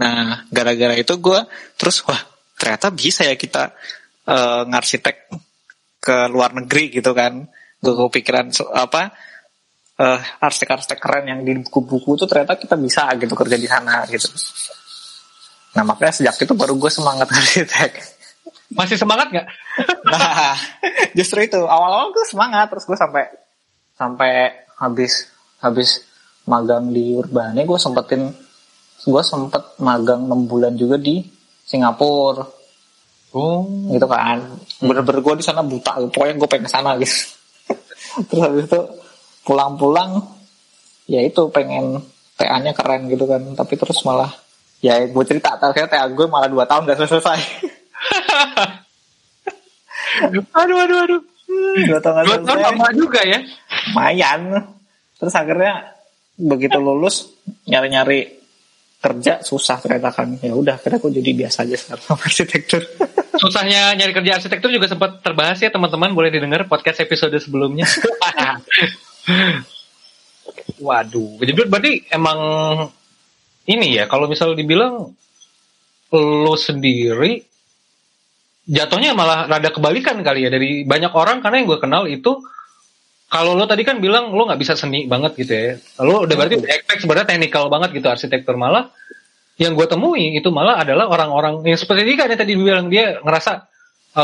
Nah 0.00 0.48
gara-gara 0.48 0.96
itu 0.96 1.14
gue 1.20 1.40
terus 1.76 2.00
wah 2.08 2.20
ternyata 2.56 2.88
bisa 2.88 3.28
ya 3.28 3.36
kita 3.36 3.74
eh, 4.24 4.62
ngarsitek 4.64 5.16
ke 6.00 6.16
luar 6.32 6.56
negeri 6.56 6.88
gitu 6.88 7.12
kan. 7.12 7.44
Gue 7.80 7.92
kepikiran 7.96 8.48
apa 8.72 9.12
eh, 10.00 10.20
arsitek-arsitek 10.40 10.98
keren 11.02 11.24
yang 11.28 11.40
di 11.44 11.60
buku-buku 11.60 12.16
itu 12.16 12.24
ternyata 12.24 12.56
kita 12.56 12.80
bisa 12.80 13.12
gitu 13.20 13.36
kerja 13.36 13.56
di 13.60 13.68
sana 13.68 14.08
gitu. 14.08 14.30
Nah 15.76 15.84
makanya 15.84 16.16
sejak 16.16 16.48
itu 16.48 16.56
baru 16.56 16.80
gue 16.80 16.88
semangat 16.88 17.28
arsitek 17.38 18.19
Masih 18.74 18.96
semangat 18.96 19.28
nggak? 19.30 19.48
Nah, 20.10 20.58
justru 21.14 21.46
itu. 21.46 21.60
Awal-awal 21.62 22.10
gue 22.10 22.26
semangat 22.26 22.66
terus 22.66 22.82
gue 22.82 22.98
sampai 22.98 23.30
sampai 23.94 24.50
habis 24.80 25.30
habis 25.62 26.02
magang 26.48 26.90
di 26.90 27.14
Urbane 27.14 27.62
gue 27.62 27.78
sempetin 27.78 28.26
gue 29.06 29.22
sempet 29.22 29.78
magang 29.78 30.26
6 30.26 30.50
bulan 30.50 30.74
juga 30.74 30.98
di 30.98 31.22
Singapura. 31.62 32.42
Oh. 33.30 33.62
gitu 33.94 34.06
kan. 34.10 34.42
Bener-bener 34.82 35.22
gue 35.22 35.34
di 35.38 35.44
sana 35.46 35.62
buta 35.62 36.02
pokoknya 36.10 36.34
gue 36.34 36.48
pengen 36.50 36.66
ke 36.66 36.72
sana 36.72 36.90
gitu. 36.98 37.14
Terus 38.26 38.42
habis 38.42 38.64
itu 38.66 38.80
pulang-pulang 39.46 40.26
ya 41.06 41.22
itu 41.22 41.46
pengen 41.54 42.02
TA-nya 42.34 42.74
keren 42.74 43.06
gitu 43.06 43.30
kan. 43.30 43.42
Tapi 43.54 43.78
terus 43.78 44.02
malah 44.02 44.34
ya 44.82 44.98
gue 45.06 45.24
cerita 45.28 45.54
ternyata 45.60 45.86
TA 45.86 46.06
gue 46.10 46.26
malah 46.26 46.50
2 46.50 46.66
tahun 46.66 46.82
gak 46.90 46.98
selesai 47.06 47.38
Aduh, 50.26 50.42
aduh, 50.56 50.98
aduh. 51.06 51.20
dua 51.86 52.00
tahun 52.02 52.24
Dua 52.26 52.38
tahun 52.42 52.58
lama 52.62 52.88
juga 52.94 53.20
ya. 53.22 53.38
lumayan 53.90 54.40
terus 55.20 55.34
akhirnya 55.36 55.92
begitu 56.40 56.80
lulus 56.80 57.28
nyari-nyari 57.68 58.40
kerja 59.00 59.44
susah 59.44 59.76
ternyata 59.78 60.10
kan 60.12 60.34
ya 60.40 60.56
udah 60.56 60.80
akhirnya 60.80 60.98
aku 60.98 61.12
jadi 61.12 61.30
biasa 61.36 61.68
aja 61.68 61.76
sekarang 61.76 62.16
arsitektur 62.26 62.82
Susahnya 63.40 63.96
nyari 63.96 64.12
kerja 64.12 64.36
arsitektur 64.36 64.68
juga 64.68 64.84
sempat 64.84 65.24
terbahas 65.24 65.56
ya 65.56 65.72
teman-teman. 65.72 66.12
Boleh 66.12 66.28
didengar 66.28 66.68
podcast 66.68 67.00
episode 67.00 67.32
sebelumnya. 67.40 67.88
Waduh. 70.84 71.40
Jadi 71.40 71.50
berarti 71.64 71.92
emang 72.12 72.36
ini 73.64 73.96
ya 73.96 74.04
kalau 74.12 74.28
misal 74.28 74.52
dibilang 74.52 75.08
lo 76.12 76.54
sendiri 76.60 77.40
jatuhnya 78.68 79.16
malah 79.16 79.48
rada 79.48 79.70
kebalikan 79.72 80.20
kali 80.20 80.44
ya 80.46 80.50
dari 80.52 80.84
banyak 80.84 81.12
orang 81.16 81.40
karena 81.40 81.64
yang 81.64 81.68
gue 81.68 81.80
kenal 81.80 82.04
itu 82.04 82.40
kalau 83.30 83.54
lo 83.54 83.64
tadi 83.64 83.86
kan 83.86 84.02
bilang 84.02 84.34
lo 84.34 84.42
nggak 84.42 84.58
bisa 84.58 84.74
seni 84.74 85.06
banget 85.06 85.38
gitu 85.38 85.52
ya. 85.54 85.72
Lo 86.02 86.26
udah 86.26 86.34
berarti 86.34 86.58
expect 86.66 87.06
sebenarnya 87.06 87.30
teknikal 87.30 87.70
banget 87.70 87.94
gitu 87.94 88.10
arsitektur 88.10 88.58
malah. 88.58 88.90
Yang 89.54 89.78
gue 89.78 89.86
temui 89.94 90.34
itu 90.34 90.50
malah 90.50 90.82
adalah 90.82 91.06
orang-orang 91.06 91.62
yang 91.62 91.78
seperti 91.78 92.10
ini 92.10 92.18
kan 92.18 92.26
yang 92.26 92.40
tadi 92.42 92.52
bilang 92.58 92.90
dia 92.90 93.22
ngerasa 93.22 93.70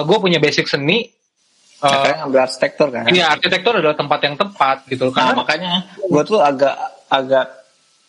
gue 0.03 0.19
punya 0.19 0.43
basic 0.43 0.67
seni 0.67 1.07
eh, 1.07 1.87
akhirnya 1.87 2.27
ngambil 2.27 2.41
arsitektur 2.51 2.89
kan? 2.91 3.07
Iya 3.07 3.31
arsitektur 3.31 3.79
adalah 3.79 3.95
tempat 3.95 4.21
yang 4.27 4.35
tepat 4.35 4.77
gitu 4.91 5.15
nah 5.15 5.15
karena 5.15 5.35
makanya 5.39 5.73
gue 6.03 6.23
tuh 6.27 6.43
agak 6.43 6.75
agak 7.07 7.47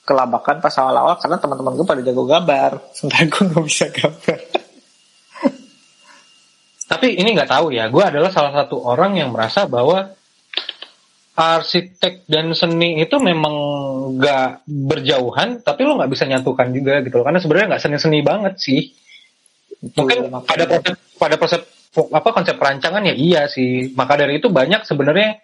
kelabakan 0.01 0.65
pas 0.65 0.73
awal-awal 0.81 1.13
karena 1.21 1.37
teman-teman 1.37 1.77
gue 1.77 1.85
pada 1.85 2.01
jago 2.01 2.25
gambar. 2.25 2.71
Sementara 2.97 3.29
gue 3.29 3.43
nggak 3.53 3.65
bisa 3.69 3.85
gambar 3.93 4.56
Tapi 6.87 7.19
ini 7.19 7.35
nggak 7.35 7.51
tahu 7.51 7.75
ya, 7.75 7.91
gue 7.91 7.99
adalah 7.99 8.31
salah 8.31 8.55
satu 8.55 8.79
orang 8.79 9.19
yang 9.19 9.35
merasa 9.35 9.67
bahwa 9.67 10.15
arsitek 11.37 12.25
dan 12.25 12.55
seni 12.55 12.97
itu 13.03 13.19
memang 13.19 13.53
nggak 14.17 14.65
berjauhan, 14.65 15.61
tapi 15.61 15.85
lo 15.85 15.99
nggak 15.99 16.09
bisa 16.09 16.25
nyatukan 16.25 16.71
juga 16.71 17.03
gitu 17.03 17.21
loh. 17.21 17.25
Karena 17.27 17.43
sebenarnya 17.43 17.67
nggak 17.75 17.83
seni-seni 17.83 18.19
banget 18.23 18.53
sih. 18.57 18.81
Mungkin 19.93 20.33
pada 20.47 20.63
proses 20.65 20.95
pada 21.19 21.35
proses 21.37 21.61
apa 21.93 22.29
konsep 22.33 22.55
perancangan 22.57 23.03
ya 23.05 23.13
iya 23.13 23.41
sih. 23.45 23.93
Maka 23.93 24.17
dari 24.17 24.41
itu 24.41 24.49
banyak 24.49 24.81
sebenarnya 24.87 25.37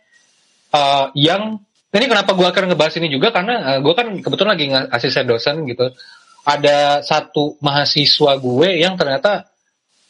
eh, 0.73 1.05
yang 1.19 1.61
ini 1.93 2.05
kenapa 2.09 2.33
gue 2.33 2.47
akan 2.49 2.73
ngebahas 2.73 2.97
ini 2.97 3.13
juga 3.13 3.29
karena 3.29 3.77
gue 3.77 3.93
kan 3.93 4.07
kebetulan 4.17 4.57
lagi 4.57 4.65
asisten 4.89 5.29
dosen 5.29 5.61
gitu. 5.69 5.93
Ada 6.41 7.05
satu 7.05 7.61
mahasiswa 7.61 8.33
gue 8.41 8.81
yang 8.81 8.97
ternyata 8.97 9.52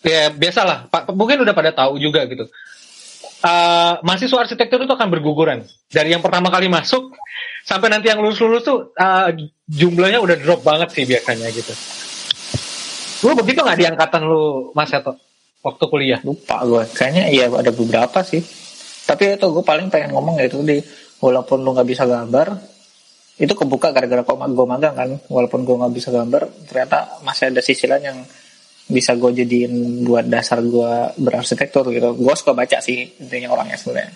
ya 0.03 0.29
biasalah. 0.29 0.91
Pak 0.91 1.15
mungkin 1.15 1.41
udah 1.41 1.55
pada 1.55 1.71
tahu 1.71 1.97
juga 1.97 2.27
gitu. 2.27 2.45
Eh, 3.43 3.93
mahasiswa 4.07 4.39
arsitektur 4.39 4.79
itu 4.87 4.93
akan 4.95 5.11
berguguran. 5.11 5.67
Dari 5.91 6.15
yang 6.15 6.23
pertama 6.23 6.47
kali 6.47 6.71
masuk 6.71 7.11
sampai 7.67 7.91
nanti 7.91 8.07
yang 8.07 8.23
lulus 8.23 8.39
lulus 8.39 8.63
tuh 8.63 8.95
eh, 8.95 9.51
jumlahnya 9.67 10.23
udah 10.23 10.39
drop 10.39 10.63
banget 10.63 10.95
sih 10.95 11.03
biasanya 11.03 11.51
gitu. 11.51 11.75
Lu 13.27 13.35
begitu 13.35 13.59
nggak 13.59 13.79
di 13.79 13.87
angkatan 13.87 14.23
lu 14.23 14.71
mas 14.71 14.87
Seto 14.87 15.19
waktu 15.59 15.83
kuliah? 15.91 16.23
Lupa 16.23 16.63
gue 16.63 16.87
kayaknya 16.95 17.35
iya 17.35 17.51
ada 17.51 17.71
beberapa 17.75 18.23
sih. 18.23 18.39
Tapi 19.03 19.35
itu 19.35 19.47
gue 19.51 19.63
paling 19.67 19.91
pengen 19.91 20.15
ngomong 20.15 20.39
ya 20.39 20.47
itu 20.47 20.63
di 20.63 20.79
walaupun 21.19 21.67
lu 21.67 21.75
nggak 21.75 21.87
bisa 21.87 22.07
gambar 22.07 22.47
itu 23.43 23.51
kebuka 23.59 23.91
gara-gara 23.91 24.23
kok 24.23 24.39
gue 24.39 24.67
magang 24.67 24.95
kan. 24.95 25.19
Walaupun 25.27 25.67
gue 25.67 25.75
nggak 25.83 25.91
bisa 25.91 26.15
gambar 26.15 26.47
ternyata 26.63 27.19
masih 27.27 27.51
ada 27.51 27.59
sisi 27.59 27.91
lain 27.91 28.07
yang 28.07 28.19
bisa 28.87 29.15
gue 29.15 29.31
jadiin 29.43 30.03
buat 30.03 30.27
dasar 30.27 30.59
gue 30.59 31.15
berarsitektur 31.19 31.87
gitu. 31.93 32.15
Gue 32.19 32.33
suka 32.35 32.51
baca 32.51 32.77
sih 32.83 33.07
intinya 33.19 33.55
orangnya 33.55 33.79
sebenarnya. 33.79 34.11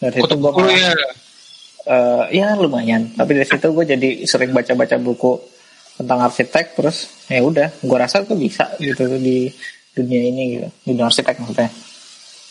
Dari 0.00 0.18
gue 0.20 0.36
buku 0.36 0.60
ya? 0.68 0.92
eh, 1.88 2.24
ya 2.36 2.46
lumayan. 2.58 3.16
Tapi 3.16 3.30
dari 3.32 3.48
situ 3.48 3.66
gue 3.72 3.84
jadi 3.88 4.08
sering 4.28 4.52
baca-baca 4.52 4.96
buku 5.00 5.40
tentang 5.94 6.26
arsitek 6.26 6.74
terus 6.74 7.06
ya 7.30 7.38
udah 7.38 7.70
gue 7.70 7.98
rasa 7.98 8.26
gue 8.26 8.34
bisa 8.34 8.74
gitu 8.82 9.08
di 9.16 9.48
dunia 9.96 10.20
ini 10.28 10.42
gitu. 10.58 10.68
Di 10.84 10.88
dunia 10.92 11.08
arsitek 11.08 11.34
maksudnya. 11.40 11.70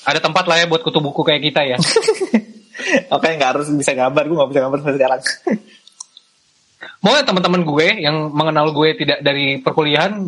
Ada 0.04 0.20
tempat 0.20 0.44
lah 0.50 0.58
ya 0.60 0.66
buat 0.68 0.84
kutu 0.84 1.00
buku 1.00 1.22
kayak 1.24 1.42
kita 1.54 1.62
ya. 1.64 1.78
Oke 3.16 3.28
nggak 3.38 3.50
harus 3.56 3.70
bisa 3.72 3.94
gambar, 3.94 4.24
gue 4.28 4.36
nggak 4.36 4.50
bisa 4.52 4.62
gambar 4.66 4.80
sekarang. 4.84 5.22
mau 7.00 7.16
ya 7.16 7.24
teman-teman 7.24 7.64
gue 7.64 7.88
yang 8.04 8.32
mengenal 8.32 8.72
gue 8.76 8.96
tidak 9.00 9.24
dari 9.24 9.60
perkuliahan 9.64 10.28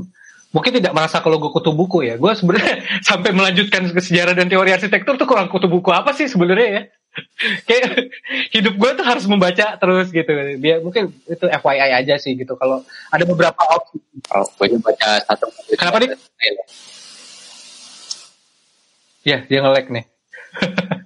mungkin 0.55 0.71
tidak 0.79 0.95
merasa 0.95 1.19
kalau 1.19 1.35
gue 1.35 1.51
kutu 1.51 1.75
buku 1.75 2.07
ya 2.07 2.15
gue 2.15 2.31
sebenarnya 2.31 2.79
sampai 3.11 3.35
melanjutkan 3.35 3.91
ke 3.91 3.99
sejarah 3.99 4.31
dan 4.31 4.47
teori 4.47 4.71
arsitektur 4.71 5.19
tuh 5.19 5.27
kurang 5.27 5.51
kutu 5.51 5.67
buku 5.67 5.91
apa 5.91 6.15
sih 6.15 6.31
sebenarnya 6.31 6.67
ya 6.71 6.81
kayak 7.67 8.11
hidup 8.55 8.79
gue 8.79 8.91
tuh 8.95 9.05
harus 9.07 9.27
membaca 9.27 9.75
terus 9.75 10.07
gitu 10.15 10.31
biar 10.59 10.79
mungkin 10.79 11.11
itu 11.27 11.45
FYI 11.47 11.91
aja 11.99 12.15
sih 12.15 12.39
gitu 12.39 12.55
kalau 12.55 12.87
ada 13.11 13.23
beberapa 13.27 13.59
opsi 13.59 13.99
Oh, 14.33 14.41
gue 14.57 14.73
juga 14.73 14.89
baca 14.89 15.21
satu. 15.21 15.45
Kenapa, 15.77 16.01
Dik? 16.01 16.17
ya 19.25 19.41
dia 19.45 19.57
nge-lag 19.57 19.85
nih 19.89 20.05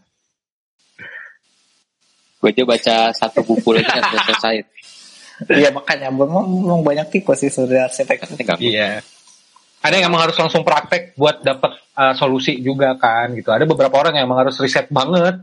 Gue 2.40 2.56
aja 2.56 2.64
baca 2.64 2.96
satu 3.12 3.44
buku 3.44 3.76
lagi 3.76 3.84
kan 3.92 4.16
selesai. 4.16 4.64
Iya 5.52 5.76
makanya 5.76 6.08
memang, 6.08 6.48
memang 6.48 6.88
banyak 6.88 7.12
tipe 7.12 7.36
sih 7.36 7.52
sebenarnya 7.52 7.92
arsitek. 7.92 8.16
Tinggal 8.40 8.56
Iya. 8.64 9.04
Ada 9.80 9.94
yang 9.96 10.12
emang 10.12 10.28
harus 10.28 10.36
langsung 10.36 10.68
praktek 10.68 11.16
buat 11.16 11.40
dapat 11.40 11.72
uh, 11.96 12.12
solusi 12.12 12.60
juga 12.60 13.00
kan 13.00 13.32
gitu. 13.32 13.52
Ada 13.56 13.64
beberapa 13.64 13.96
orang 13.96 14.20
yang 14.20 14.28
emang 14.28 14.44
harus 14.44 14.60
riset 14.60 14.92
banget 14.92 15.40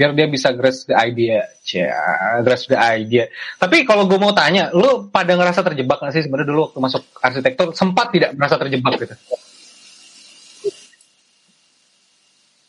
biar 0.00 0.16
dia 0.16 0.26
bisa 0.32 0.50
grasp 0.56 0.88
the 0.88 0.96
idea. 0.96 1.44
Cia, 1.60 2.40
grasp 2.40 2.72
the 2.72 2.78
idea. 2.80 3.28
Tapi 3.60 3.84
kalau 3.84 4.08
gue 4.08 4.16
mau 4.16 4.32
tanya, 4.32 4.72
lu 4.72 5.12
pada 5.12 5.36
ngerasa 5.36 5.60
terjebak 5.60 6.00
gak 6.00 6.16
sih 6.16 6.24
sebenarnya 6.24 6.48
dulu 6.50 6.60
waktu 6.72 6.78
masuk 6.80 7.02
arsitektur 7.20 7.76
sempat 7.76 8.08
tidak 8.08 8.32
merasa 8.32 8.56
terjebak 8.56 8.96
gitu? 8.96 9.14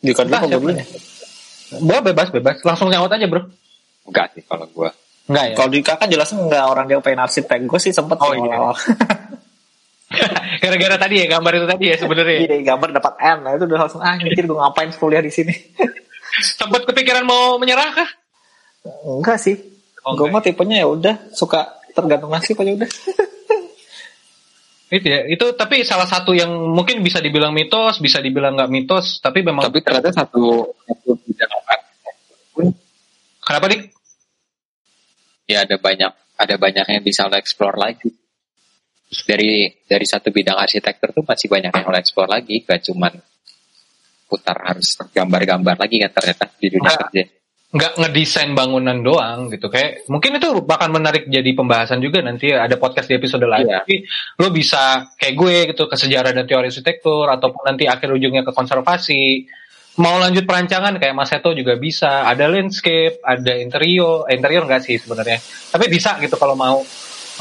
Dulu 0.02 0.14
apa 0.18 0.50
siapa. 0.50 0.58
dulunya? 0.60 0.86
Gua 1.72 2.04
bebas 2.04 2.28
bebas, 2.34 2.60
langsung 2.68 2.92
nyaut 2.92 3.08
aja 3.08 3.26
bro. 3.30 3.48
enggak 4.12 4.34
sih 4.36 4.44
kalau 4.44 4.68
gue. 4.68 4.90
Enggak 5.32 5.46
ya? 5.46 5.56
Kalau 5.56 5.70
di 5.72 5.80
kakak 5.80 6.10
jelas 6.12 6.30
enggak 6.36 6.66
orang 6.68 6.86
dia 6.90 7.00
pengen 7.00 7.22
arsitek. 7.24 7.60
Gue 7.64 7.80
sih 7.80 7.94
sempet 7.96 8.18
Oh, 8.20 8.34
iya. 8.34 8.76
Gara-gara 10.64 10.96
tadi 11.00 11.16
ya 11.24 11.26
gambar 11.38 11.52
itu 11.58 11.68
tadi 11.68 11.84
ya 11.88 11.96
sebenarnya. 11.98 12.38
Iya 12.46 12.58
gambar 12.76 12.90
dapat 12.98 13.14
N, 13.20 13.38
nah 13.44 13.52
itu 13.56 13.64
udah 13.66 13.80
langsung 13.88 14.02
ah 14.04 14.16
mikir 14.20 14.44
gue 14.46 14.58
ngapain 14.58 14.92
kuliah 14.96 15.24
di 15.24 15.32
sini. 15.32 15.54
Sempat 16.60 16.88
kepikiran 16.88 17.24
mau 17.28 17.60
menyerah 17.60 17.92
kah? 17.92 18.10
enggak 19.06 19.38
sih. 19.38 19.56
Oh, 20.02 20.18
gue 20.18 20.26
mah 20.34 20.42
tipenya 20.42 20.82
ya 20.82 20.88
udah 20.90 21.16
suka 21.30 21.82
tergantung 21.94 22.34
nasib 22.34 22.58
aja 22.58 22.72
udah. 22.74 22.90
Itu 24.92 25.08
ya, 25.08 25.24
itu 25.24 25.46
tapi 25.56 25.88
salah 25.88 26.04
satu 26.04 26.36
yang 26.36 26.52
mungkin 26.52 27.00
bisa 27.00 27.24
dibilang 27.24 27.56
mitos, 27.56 28.04
bisa 28.04 28.20
dibilang 28.20 28.60
nggak 28.60 28.68
mitos, 28.68 29.24
tapi 29.24 29.40
memang 29.40 29.72
Tapi 29.72 29.80
ternyata 29.80 30.12
satu 30.12 30.68
satu 30.84 31.16
bidang 31.24 31.52
kenapa 33.52 33.66
dik? 33.68 33.82
ya 35.52 35.68
ada 35.68 35.76
banyak 35.76 36.12
ada 36.40 36.56
banyak 36.56 36.86
yang 36.88 37.04
bisa 37.04 37.28
lo 37.28 37.36
explore 37.36 37.76
lagi 37.76 38.08
dari 39.12 39.68
dari 39.84 40.06
satu 40.08 40.32
bidang 40.32 40.56
arsitektur 40.56 41.12
tuh 41.12 41.28
masih 41.28 41.52
banyak 41.52 41.72
yang 41.76 41.86
lo 41.92 42.00
explore 42.00 42.32
lagi 42.32 42.64
gak 42.64 42.80
cuman 42.88 43.12
putar 44.32 44.56
harus 44.64 44.96
gambar-gambar 45.12 45.76
lagi 45.76 46.00
kan 46.00 46.12
ternyata 46.16 46.48
di 46.56 46.68
dunia 46.72 46.96
kerja. 46.96 47.24
Nggak 47.72 47.94
ngedesain 48.04 48.52
bangunan 48.56 49.00
doang 49.00 49.52
gitu. 49.52 49.68
Kayak 49.68 50.08
mungkin 50.08 50.40
itu 50.40 50.64
bahkan 50.64 50.92
menarik 50.92 51.28
jadi 51.28 51.52
pembahasan 51.52 52.00
juga 52.00 52.24
nanti 52.24 52.52
ada 52.52 52.80
podcast 52.80 53.12
di 53.12 53.20
episode 53.20 53.44
lain. 53.44 53.68
Iya. 53.68 53.84
tapi 53.84 54.08
lo 54.40 54.48
bisa 54.52 55.12
kayak 55.20 55.36
gue 55.36 55.56
gitu 55.76 55.84
ke 55.92 55.96
sejarah 56.00 56.32
dan 56.32 56.48
teori 56.48 56.72
arsitektur 56.72 57.28
ataupun 57.28 57.68
nanti 57.68 57.88
akhir 57.88 58.08
ujungnya 58.12 58.48
ke 58.48 58.56
konservasi. 58.56 59.48
Mau 60.00 60.16
lanjut 60.24 60.48
perancangan 60.48 60.96
kayak 60.96 61.16
Mas 61.16 61.28
Seto 61.28 61.52
juga 61.52 61.76
bisa. 61.76 62.24
Ada 62.24 62.48
landscape 62.48 63.20
ada 63.24 63.60
interior. 63.60 64.28
Eh, 64.32 64.40
interior 64.40 64.64
enggak 64.64 64.88
sih 64.88 64.96
sebenarnya? 64.96 65.40
Tapi 65.72 65.92
bisa 65.92 66.16
gitu 66.24 66.40
kalau 66.40 66.56
mau 66.56 66.80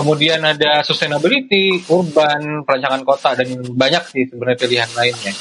kemudian 0.01 0.41
ada 0.41 0.81
sustainability 0.81 1.85
urban 1.93 2.65
perancangan 2.65 3.05
kota 3.05 3.37
dan 3.37 3.53
banyak 3.77 4.03
sih 4.09 4.25
sebenarnya 4.33 4.59
pilihan 4.59 4.91
lainnya. 4.97 5.33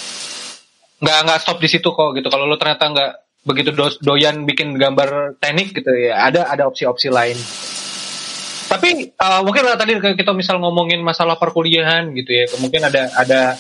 Nggak 0.99 1.17
nggak 1.23 1.39
stop 1.39 1.57
di 1.63 1.69
situ 1.71 1.87
kok 1.95 2.11
gitu. 2.19 2.27
Kalau 2.27 2.43
lo 2.43 2.59
ternyata 2.59 2.91
nggak 2.91 3.11
begitu 3.47 3.71
dos- 3.71 4.03
doyan 4.03 4.43
bikin 4.43 4.75
gambar 4.75 5.39
teknik 5.39 5.71
gitu 5.71 5.87
ya 5.95 6.27
ada 6.27 6.51
ada 6.51 6.67
opsi-opsi 6.67 7.07
lain. 7.07 7.39
Tapi 8.69 9.15
uh, 9.17 9.41
mungkin 9.41 9.63
lah 9.65 9.79
tadi 9.79 9.97
kita 9.97 10.35
misal 10.35 10.61
ngomongin 10.61 11.01
masalah 11.01 11.39
perkuliahan 11.39 12.11
gitu 12.13 12.29
ya 12.29 12.45
mungkin 12.61 12.85
ada 12.85 13.09
ada 13.17 13.57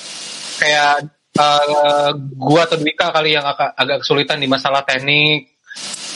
kayak 0.59 1.07
uh, 1.39 2.11
gua 2.37 2.67
atau 2.67 2.77
Dwika 2.77 3.09
kali 3.09 3.33
yang 3.33 3.47
agak, 3.47 3.73
agak 3.73 3.97
kesulitan 4.03 4.37
di 4.37 4.45
masalah 4.51 4.83
teknik. 4.83 5.55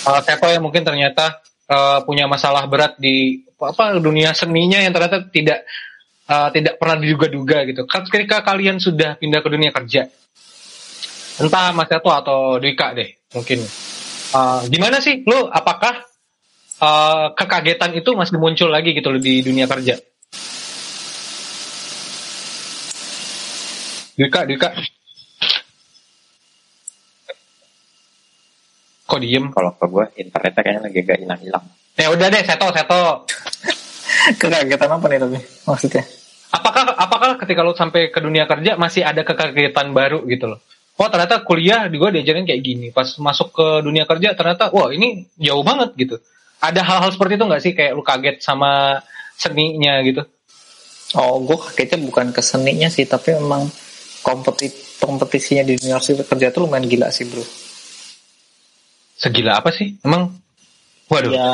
Uh, 0.04 0.20
Teto 0.20 0.52
yang 0.52 0.62
mungkin 0.62 0.84
ternyata 0.84 1.40
uh, 1.70 2.00
punya 2.04 2.26
masalah 2.28 2.66
berat 2.68 2.98
di 3.00 3.46
apa 3.60 3.96
dunia 4.00 4.36
seninya 4.36 4.80
yang 4.82 4.92
ternyata 4.92 5.28
tidak 5.32 5.64
uh, 6.28 6.50
tidak 6.52 6.76
pernah 6.82 7.00
diduga-duga 7.00 7.64
gitu. 7.70 7.88
Ketika 7.88 8.44
kalian 8.44 8.82
sudah 8.82 9.16
pindah 9.20 9.40
ke 9.40 9.50
dunia 9.52 9.72
kerja 9.72 10.10
entah 11.42 11.74
Mas 11.74 11.90
Teto 11.90 12.12
atau 12.14 12.62
Dwika 12.62 12.94
deh 12.94 13.10
mungkin. 13.34 13.66
Uh, 14.34 14.66
gimana 14.70 14.98
sih? 15.02 15.22
Lu 15.26 15.50
apakah 15.50 16.02
uh, 16.82 17.34
kekagetan 17.38 17.94
itu 17.98 18.14
masih 18.14 18.38
muncul 18.38 18.70
lagi 18.70 18.94
gitu 18.94 19.10
loh 19.14 19.22
di 19.22 19.42
dunia 19.42 19.66
kerja? 19.66 19.98
Dwika 24.14 24.46
Dwika 24.46 24.70
kok 29.14 29.22
diem? 29.22 29.46
Kalau 29.54 29.78
ke 29.78 29.86
gue 29.86 30.06
internetnya 30.18 30.62
kayaknya 30.66 30.82
lagi 30.90 31.00
gak 31.06 31.20
hilang-hilang. 31.22 31.66
Ya 31.94 32.10
udah 32.10 32.28
deh 32.34 32.42
Seto 32.42 32.68
Seto 32.74 33.02
Kekagetan 34.42 34.90
apa 34.90 35.06
nih 35.06 35.20
tapi 35.22 35.38
maksudnya? 35.70 36.04
apakah 36.54 36.84
apakah 36.94 37.30
ketika 37.42 37.66
lu 37.66 37.74
sampai 37.74 38.14
ke 38.14 38.20
dunia 38.22 38.46
kerja 38.46 38.78
masih 38.78 39.02
ada 39.02 39.26
kekagetan 39.26 39.90
baru 39.90 40.22
gitu 40.30 40.54
loh? 40.54 40.62
Oh 41.02 41.10
ternyata 41.10 41.42
kuliah 41.42 41.90
di 41.90 41.98
gue 41.98 42.10
diajarin 42.14 42.46
kayak 42.46 42.62
gini. 42.62 42.88
Pas 42.94 43.18
masuk 43.18 43.50
ke 43.54 43.68
dunia 43.82 44.06
kerja 44.06 44.38
ternyata 44.38 44.70
wah 44.70 44.94
ini 44.94 45.26
jauh 45.42 45.66
banget 45.66 45.98
gitu. 45.98 46.16
Ada 46.62 46.86
hal-hal 46.86 47.10
seperti 47.10 47.42
itu 47.42 47.46
nggak 47.50 47.62
sih? 47.66 47.74
Kayak 47.74 47.92
lu 47.98 48.06
kaget 48.06 48.38
sama 48.46 49.02
seninya 49.34 49.98
gitu? 50.06 50.22
Oh, 51.18 51.42
gue 51.42 51.58
kagetnya 51.58 52.02
bukan 52.10 52.34
ke 52.34 52.42
seninya 52.42 52.90
sih, 52.90 53.06
tapi 53.06 53.38
memang 53.38 53.70
kompeti 54.26 54.72
kompetisinya 54.98 55.62
di 55.68 55.78
dunia 55.78 56.00
kerja 56.02 56.48
itu 56.50 56.60
lumayan 56.62 56.86
gila 56.88 57.10
sih 57.12 57.28
bro. 57.28 57.44
Segila 59.18 59.62
apa 59.62 59.70
sih 59.70 59.98
emang 60.02 60.34
waduh 61.08 61.32
Ya 61.34 61.50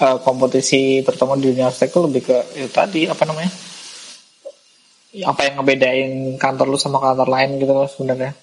eh, 0.00 0.18
kompetisi 0.22 1.00
terutama 1.06 1.38
di 1.38 1.54
dunia 1.54 1.70
arsitek 1.70 1.90
itu 1.90 2.00
lebih 2.02 2.22
ke 2.26 2.36
itu 2.58 2.68
tadi 2.70 3.06
apa 3.06 3.22
namanya? 3.24 3.52
Ya, 5.14 5.30
apa 5.30 5.46
yang 5.46 5.62
ngebedain 5.62 6.34
kantor 6.34 6.66
lu 6.74 6.78
sama 6.78 6.98
kantor 6.98 7.30
lain 7.30 7.62
gitu 7.62 7.70
loh 7.70 7.86
sebenarnya. 7.86 8.34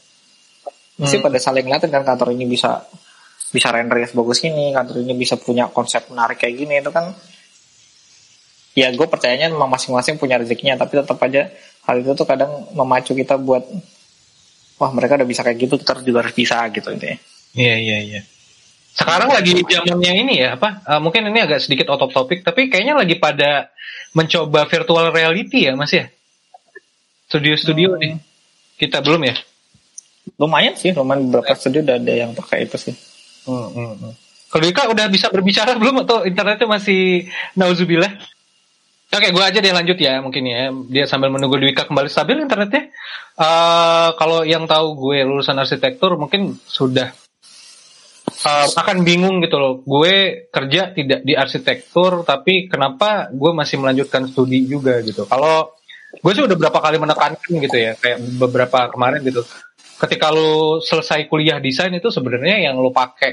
Hmm. 1.02 1.17
pada 1.17 1.39
saling 1.41 1.65
ngeliatin 1.65 1.89
kan 1.89 2.06
kantor 2.06 2.38
ini 2.38 2.46
bisa 2.46 2.86
bisa 3.52 3.67
rendernya 3.74 4.08
sebagus 4.08 4.46
ini, 4.48 4.72
kantor 4.72 5.02
ini 5.02 5.17
bisa 5.17 5.36
punya 5.36 5.67
konsep 5.67 6.08
menarik 6.13 6.39
kayak 6.39 6.56
gini 6.56 6.80
itu 6.80 6.94
kan 6.94 7.12
ya 8.72 8.88
gue 8.96 9.08
percayanya 9.10 9.52
memang 9.52 9.67
masing-masing 9.67 10.15
punya 10.15 10.39
rezekinya 10.39 10.80
tapi 10.80 11.04
tetap 11.04 11.20
aja 11.20 11.52
hal 11.84 11.96
itu 12.00 12.15
tuh 12.15 12.24
kadang 12.24 12.72
memacu 12.72 13.12
kita 13.12 13.36
buat 13.36 13.67
wah 14.80 14.91
mereka 14.96 15.20
udah 15.20 15.28
bisa 15.28 15.44
kayak 15.44 15.60
gitu 15.60 15.76
kita 15.76 16.00
juga 16.06 16.24
harus 16.24 16.36
bisa 16.38 16.63
gitu 16.72 16.88
intinya. 16.96 17.20
Iya 17.56 17.76
iya 17.78 17.98
iya. 18.00 18.22
Sekarang 18.92 19.32
lagi 19.32 19.56
zamannya 19.64 20.14
ini 20.24 20.34
ya 20.44 20.60
apa? 20.60 20.84
eh, 20.84 21.00
mungkin 21.00 21.32
ini 21.32 21.40
agak 21.44 21.64
sedikit 21.64 21.88
out 21.92 22.04
of 22.04 22.12
topic, 22.12 22.44
tapi 22.44 22.68
kayaknya 22.68 22.96
lagi 23.00 23.16
pada 23.16 23.72
mencoba 24.12 24.68
virtual 24.68 25.12
reality 25.16 25.68
ya 25.68 25.76
mas 25.80 25.92
ya. 25.96 26.12
Studio-studio 27.32 27.96
Hmm. 27.96 28.02
nih. 28.04 28.14
Kita 28.76 29.00
belum 29.00 29.24
ya? 29.24 29.36
Lumayan 30.36 30.76
sih, 30.76 30.92
lumayan 30.92 31.32
beberapa 31.32 31.56
studio 31.56 31.82
udah 31.86 31.96
ada 31.98 32.14
yang 32.14 32.32
pakai 32.36 32.68
itu 32.68 32.78
sih. 32.78 32.96
Hmm, 33.48 33.72
hmm, 33.72 33.94
hmm. 34.04 34.14
Kalau 34.52 34.64
Dika 34.68 34.84
udah 34.92 35.06
bisa 35.08 35.32
berbicara 35.32 35.80
belum 35.80 36.04
atau 36.04 36.28
internetnya 36.28 36.68
masih 36.68 37.32
nauzubillah? 37.56 38.12
Oke, 39.12 39.28
gue 39.32 39.44
aja 39.44 39.60
deh 39.60 39.72
lanjut 39.72 39.96
ya 40.00 40.20
mungkin 40.20 40.44
ya. 40.48 40.72
Dia 40.92 41.04
sambil 41.08 41.32
menunggu 41.32 41.56
Dwika 41.56 41.88
kembali 41.88 42.12
stabil 42.12 42.44
internetnya. 42.44 42.92
Eh 43.40 44.10
kalau 44.20 44.44
yang 44.44 44.68
tahu 44.68 44.96
gue 45.00 45.24
lulusan 45.24 45.56
arsitektur 45.56 46.20
mungkin 46.20 46.60
sudah 46.68 47.16
eh, 48.41 48.67
akan 48.73 48.97
bingung 49.06 49.41
gitu 49.45 49.58
loh. 49.58 49.73
Gue 49.86 50.47
kerja 50.49 50.91
tidak 50.93 51.21
di 51.25 51.34
arsitektur, 51.34 52.25
tapi 52.25 52.67
kenapa 52.67 53.30
gue 53.32 53.51
masih 53.54 53.82
melanjutkan 53.82 54.27
studi 54.30 54.65
juga 54.65 54.99
gitu. 55.06 55.25
Kalau 55.30 55.73
gue 56.12 56.32
sih 56.36 56.43
udah 56.43 56.58
berapa 56.58 56.80
kali 56.82 56.97
menekankan 56.99 57.51
gitu 57.62 57.77
ya, 57.77 57.95
kayak 57.95 58.19
beberapa 58.38 58.91
kemarin 58.91 59.21
gitu. 59.23 59.41
Ketika 60.01 60.34
lu 60.34 60.82
selesai 60.82 61.30
kuliah 61.30 61.62
desain 61.62 61.93
itu 61.93 62.10
sebenarnya 62.10 62.69
yang 62.69 62.82
lu 62.82 62.89
pakai 62.89 63.32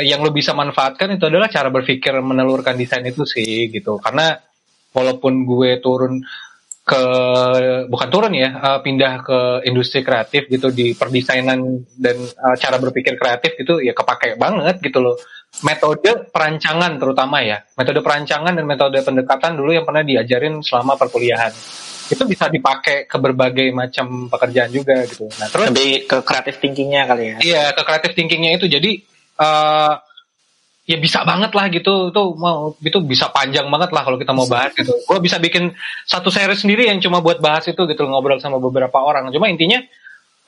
eh, 0.00 0.04
yang 0.04 0.24
lu 0.24 0.32
bisa 0.32 0.56
manfaatkan 0.56 1.12
itu 1.14 1.28
adalah 1.28 1.52
cara 1.52 1.68
berpikir 1.68 2.16
menelurkan 2.20 2.74
desain 2.74 3.04
itu 3.04 3.22
sih 3.28 3.68
gitu. 3.68 4.00
Karena 4.00 4.36
walaupun 4.92 5.44
gue 5.44 5.78
turun 5.84 6.24
ke 6.88 7.02
bukan 7.92 8.08
turun 8.08 8.32
ya 8.32 8.48
eh, 8.48 8.78
pindah 8.80 9.12
ke 9.20 9.38
industri 9.68 10.00
kreatif 10.00 10.48
gitu 10.48 10.72
di 10.72 10.96
perdesainan 10.96 11.84
dan 12.00 12.16
eh, 12.16 12.56
cara 12.56 12.80
berpikir 12.80 13.20
kreatif 13.20 13.60
itu 13.60 13.84
ya 13.84 13.92
kepake 13.92 14.40
banget 14.40 14.80
gitu 14.80 15.04
loh. 15.04 15.20
Metode 15.64 16.32
perancangan 16.32 16.96
terutama 16.96 17.44
ya. 17.44 17.60
Metode 17.76 18.00
perancangan 18.00 18.56
dan 18.56 18.64
metode 18.64 19.00
pendekatan 19.04 19.60
dulu 19.60 19.76
yang 19.76 19.84
pernah 19.84 20.00
diajarin 20.00 20.64
selama 20.64 20.96
perkuliahan. 20.96 21.52
Itu 22.08 22.24
bisa 22.24 22.48
dipakai 22.48 23.04
ke 23.04 23.16
berbagai 23.20 23.68
macam 23.76 24.32
pekerjaan 24.32 24.72
juga 24.72 25.04
gitu. 25.04 25.28
Nah 25.36 25.48
terus 25.52 25.68
Lebih 25.68 26.08
ke 26.08 26.16
kreatif 26.24 26.56
thinkingnya 26.56 27.04
kali 27.04 27.24
ya. 27.24 27.36
Iya, 27.44 27.64
ke 27.76 27.82
creative 27.84 28.16
thinkingnya 28.16 28.56
itu. 28.56 28.64
Jadi 28.64 29.04
eh 29.38 29.92
ya 30.88 30.96
bisa 30.96 31.20
banget 31.28 31.52
lah 31.52 31.68
gitu. 31.68 32.08
Itu 32.08 32.22
mau 32.40 32.72
itu 32.80 32.98
bisa 33.04 33.28
panjang 33.28 33.68
banget 33.68 33.92
lah 33.92 34.02
kalau 34.08 34.16
kita 34.16 34.32
mau 34.32 34.48
bahas 34.48 34.72
gitu. 34.72 34.96
Gue 35.04 35.20
bisa 35.20 35.36
bikin 35.36 35.76
satu 36.08 36.32
series 36.32 36.64
sendiri 36.64 36.88
yang 36.88 36.98
cuma 37.04 37.20
buat 37.20 37.44
bahas 37.44 37.68
itu 37.68 37.84
gitu 37.84 38.08
ngobrol 38.08 38.40
sama 38.40 38.56
beberapa 38.56 38.96
orang. 39.04 39.28
Cuma 39.28 39.52
intinya 39.52 39.84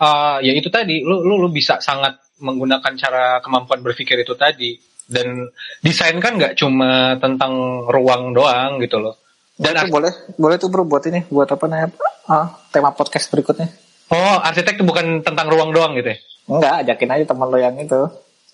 eh 0.01 0.39
ya 0.41 0.53
itu 0.57 0.73
tadi 0.73 1.05
lu 1.05 1.21
lu 1.21 1.37
lu 1.37 1.49
bisa 1.53 1.77
sangat 1.85 2.17
menggunakan 2.41 2.93
cara 2.97 3.45
kemampuan 3.45 3.85
berpikir 3.85 4.17
itu 4.25 4.33
tadi 4.33 4.81
dan 5.05 5.53
desain 5.85 6.17
kan 6.17 6.41
nggak 6.41 6.57
cuma 6.57 7.21
tentang 7.21 7.85
ruang 7.93 8.33
doang 8.33 8.81
gitu 8.81 8.97
loh. 8.97 9.21
Dan 9.61 9.77
Itu 9.77 9.93
boleh, 9.93 10.13
boleh 10.41 10.57
tuh 10.57 10.73
bro 10.73 10.89
buat 10.89 11.05
ini, 11.05 11.29
buat 11.29 11.45
apa 11.53 11.69
namanya? 11.69 11.93
Ah, 12.25 12.49
tema 12.73 12.97
podcast 12.97 13.29
berikutnya. 13.29 13.69
oh 14.09 14.41
arsitek 14.41 14.81
itu 14.81 14.85
bukan 14.89 15.21
tentang 15.21 15.53
ruang 15.53 15.77
doang 15.77 15.93
gitu 16.01 16.17
ya? 16.17 16.19
Enggak, 16.49 16.75
ajakin 16.83 17.11
aja 17.13 17.25
teman 17.29 17.47
lo 17.53 17.59
yang 17.61 17.77
itu 17.77 18.09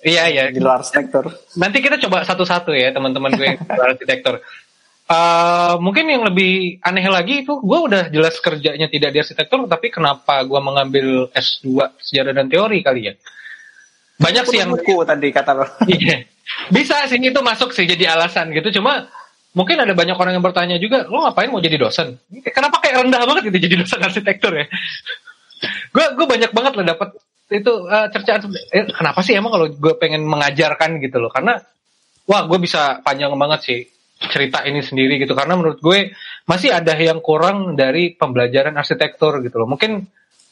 Iya 0.05 0.25
iya. 0.29 0.45
di 0.53 0.61
luar 0.61 0.85
arsitektur. 0.85 1.33
Nanti 1.57 1.81
kita 1.81 1.97
coba 2.03 2.27
satu-satu 2.27 2.75
ya 2.77 2.93
teman-teman 2.93 3.33
gue 3.33 3.47
yang 3.55 3.61
arsitektur. 3.65 4.45
Eh, 5.07 5.75
mungkin 5.79 6.11
yang 6.11 6.27
lebih 6.27 6.83
aneh 6.83 7.07
lagi 7.07 7.47
itu 7.47 7.63
gue 7.63 7.79
udah 7.79 8.11
jelas 8.11 8.43
kerjanya 8.43 8.91
tidak 8.91 9.15
di 9.15 9.23
arsitektur 9.23 9.63
tapi 9.71 9.87
kenapa 9.95 10.43
gue 10.43 10.59
mengambil 10.59 11.31
S2 11.31 11.95
sejarah 12.03 12.35
dan 12.35 12.51
teori 12.51 12.83
kali 12.83 13.07
ya 13.07 13.15
banyak 14.19 14.51
sih 14.51 14.59
yang 14.59 14.75
buku 14.75 15.07
tadi 15.07 15.31
kata 15.31 15.53
lo. 15.55 15.63
Iya. 15.95 16.27
bisa 16.75 17.07
sih 17.07 17.23
itu 17.23 17.39
masuk 17.39 17.71
sih 17.71 17.87
jadi 17.87 18.19
alasan 18.19 18.51
gitu 18.51 18.83
cuma 18.83 19.07
mungkin 19.55 19.79
ada 19.79 19.95
banyak 19.95 20.19
orang 20.19 20.43
yang 20.43 20.43
bertanya 20.43 20.75
juga 20.83 21.07
lo 21.07 21.23
ngapain 21.23 21.55
mau 21.55 21.63
jadi 21.63 21.79
dosen 21.79 22.19
kenapa 22.51 22.83
kayak 22.83 23.07
rendah 23.07 23.23
banget 23.31 23.55
gitu 23.55 23.63
jadi 23.63 23.75
dosen 23.87 24.03
arsitektur 24.03 24.59
ya 24.59 24.67
gue 25.95 26.07
gue 26.19 26.27
banyak 26.27 26.51
banget 26.51 26.83
lah 26.83 26.85
dapat 26.99 27.15
itu 27.47 27.73
eh, 27.87 28.07
cercaan 28.11 28.51
eh, 28.75 28.91
kenapa 28.91 29.23
sih 29.23 29.39
emang 29.39 29.55
kalau 29.55 29.67
gue 29.71 29.95
pengen 29.99 30.27
mengajarkan 30.27 30.99
gitu 30.99 31.23
loh? 31.23 31.31
Karena 31.31 31.59
wah 32.27 32.43
gue 32.51 32.59
bisa 32.59 32.99
panjang 33.07 33.31
banget 33.39 33.61
sih 33.63 33.81
cerita 34.19 34.67
ini 34.67 34.83
sendiri 34.83 35.23
gitu. 35.23 35.39
Karena 35.39 35.55
menurut 35.55 35.79
gue 35.79 36.11
masih 36.51 36.75
ada 36.75 36.97
yang 36.99 37.23
kurang 37.23 37.79
dari 37.79 38.19
pembelajaran 38.19 38.75
arsitektur 38.75 39.39
gitu 39.47 39.63
loh. 39.63 39.71
Mungkin 39.71 40.03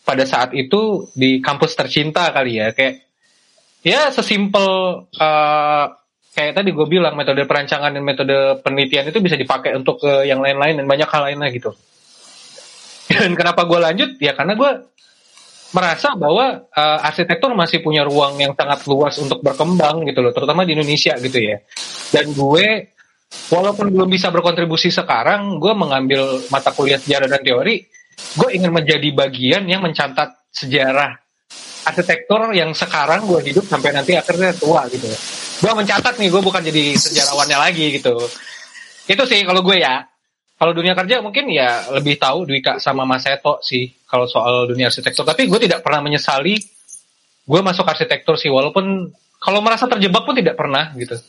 pada 0.04 0.22
saat 0.28 0.54
itu 0.54 1.11
di 1.16 1.42
kampus 1.42 1.74
tercinta 1.74 2.30
kali 2.30 2.62
ya. 2.62 2.70
Kayak 2.70 3.02
ya 3.83 4.14
sesimpel 4.14 4.68
eh, 5.18 5.87
kayak 6.35 6.52
tadi 6.62 6.70
gue 6.70 6.87
bilang 6.87 7.18
metode 7.18 7.42
perancangan 7.46 7.90
dan 7.90 8.02
metode 8.02 8.62
penelitian 8.62 9.11
itu 9.11 9.18
bisa 9.18 9.35
dipakai 9.35 9.74
untuk 9.74 10.02
ke 10.02 10.30
yang 10.30 10.42
lain-lain 10.42 10.83
dan 10.83 10.87
banyak 10.87 11.09
hal 11.11 11.22
lainnya 11.26 11.50
gitu. 11.50 11.74
Dan 13.14 13.37
kenapa 13.37 13.68
gue 13.68 13.78
lanjut? 13.78 14.11
Ya 14.16 14.33
karena 14.33 14.57
gue 14.57 14.70
merasa 15.74 16.14
bahwa 16.14 16.70
uh, 16.70 16.98
arsitektur 17.02 17.50
masih 17.52 17.82
punya 17.82 18.06
ruang 18.06 18.38
yang 18.38 18.54
sangat 18.54 18.87
luas 18.87 19.18
untuk 19.18 19.42
berkembang 19.42 20.06
gitu 20.06 20.22
loh, 20.22 20.30
terutama 20.30 20.62
di 20.62 20.78
Indonesia 20.78 21.18
gitu 21.18 21.38
ya. 21.42 21.58
Dan 22.14 22.30
gue 22.30 22.94
walaupun 23.50 23.90
belum 23.90 24.06
bisa 24.06 24.30
berkontribusi 24.30 24.94
sekarang, 24.94 25.58
gue 25.58 25.74
mengambil 25.74 26.46
mata 26.54 26.70
kuliah 26.70 27.02
sejarah 27.02 27.26
dan 27.26 27.42
teori, 27.42 27.82
gue 28.38 28.48
ingin 28.54 28.70
menjadi 28.70 29.08
bagian 29.10 29.66
yang 29.66 29.82
mencatat 29.82 30.54
sejarah 30.54 31.18
arsitektur 31.84 32.54
yang 32.56 32.72
sekarang 32.72 33.28
gue 33.28 33.40
hidup 33.44 33.66
sampai 33.68 33.92
nanti 33.92 34.16
akhirnya 34.16 34.54
tua 34.56 34.88
gitu. 34.88 35.10
Gue 35.60 35.72
mencatat 35.74 36.16
nih 36.16 36.30
gue 36.32 36.42
bukan 36.42 36.62
jadi 36.64 36.96
sejarawannya 36.96 37.58
lagi 37.60 37.98
gitu. 37.98 38.14
Itu 39.04 39.22
sih 39.28 39.44
kalau 39.44 39.60
gue 39.60 39.82
ya 39.82 40.06
kalau 40.64 40.72
dunia 40.72 40.96
kerja 40.96 41.20
mungkin 41.20 41.53
ya 41.53 41.92
lebih 41.92 42.16
tahu 42.16 42.48
Dwika 42.48 42.81
sama 42.81 43.05
Mas 43.05 43.29
Seto 43.29 43.61
sih 43.61 43.85
kalau 44.09 44.24
soal 44.24 44.64
dunia 44.64 44.88
arsitektur 44.88 45.20
tapi 45.20 45.44
gue 45.44 45.61
tidak 45.61 45.85
pernah 45.85 46.00
menyesali 46.00 46.57
gue 47.44 47.61
masuk 47.61 47.85
arsitektur 47.85 48.40
sih 48.40 48.48
walaupun 48.48 49.12
kalau 49.37 49.61
merasa 49.61 49.85
terjebak 49.85 50.24
pun 50.24 50.33
tidak 50.33 50.57
pernah 50.57 50.88
gitu 50.96 51.20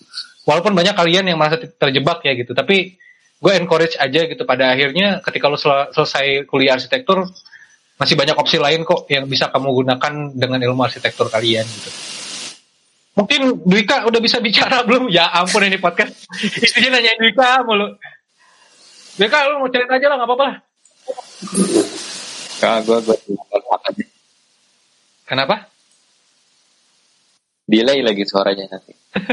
walaupun 0.48 0.72
banyak 0.72 0.96
kalian 0.96 1.28
yang 1.28 1.36
merasa 1.36 1.60
terjebak 1.60 2.24
ya 2.24 2.32
gitu 2.32 2.56
tapi 2.56 2.96
gue 3.44 3.52
encourage 3.60 4.00
aja 4.00 4.24
gitu 4.24 4.48
pada 4.48 4.72
akhirnya 4.72 5.20
ketika 5.20 5.52
lo 5.52 5.60
sel 5.60 5.92
selesai 5.92 6.48
kuliah 6.48 6.80
arsitektur 6.80 7.28
masih 8.00 8.16
banyak 8.16 8.40
opsi 8.40 8.56
lain 8.56 8.88
kok 8.88 9.04
yang 9.12 9.28
bisa 9.28 9.52
kamu 9.52 9.84
gunakan 9.84 10.32
dengan 10.32 10.64
ilmu 10.64 10.80
arsitektur 10.80 11.28
kalian 11.28 11.68
gitu 11.68 11.92
Mungkin 13.16 13.64
Dwika 13.64 14.04
udah 14.04 14.20
bisa 14.20 14.44
bicara 14.44 14.84
belum? 14.88 15.08
Ya 15.08 15.32
ampun 15.32 15.64
ini 15.64 15.80
podcast. 15.80 16.28
Isinya 16.36 17.00
nanya 17.00 17.16
Dwika 17.16 17.64
mulu. 17.64 17.96
Dwika 19.16 19.48
lu 19.48 19.64
mau 19.64 19.72
cerita 19.72 19.96
aja 19.96 20.08
lah 20.12 20.16
nggak 20.20 20.28
apa-apa 20.28 20.46
lah. 20.46 20.58
Gue 22.84 22.98
gue 23.04 23.16
aja. 23.16 24.06
Kenapa? 25.26 25.56
Delay 27.66 28.06
lagi 28.06 28.24
suaranya 28.30 28.70
nanti. 28.70 28.94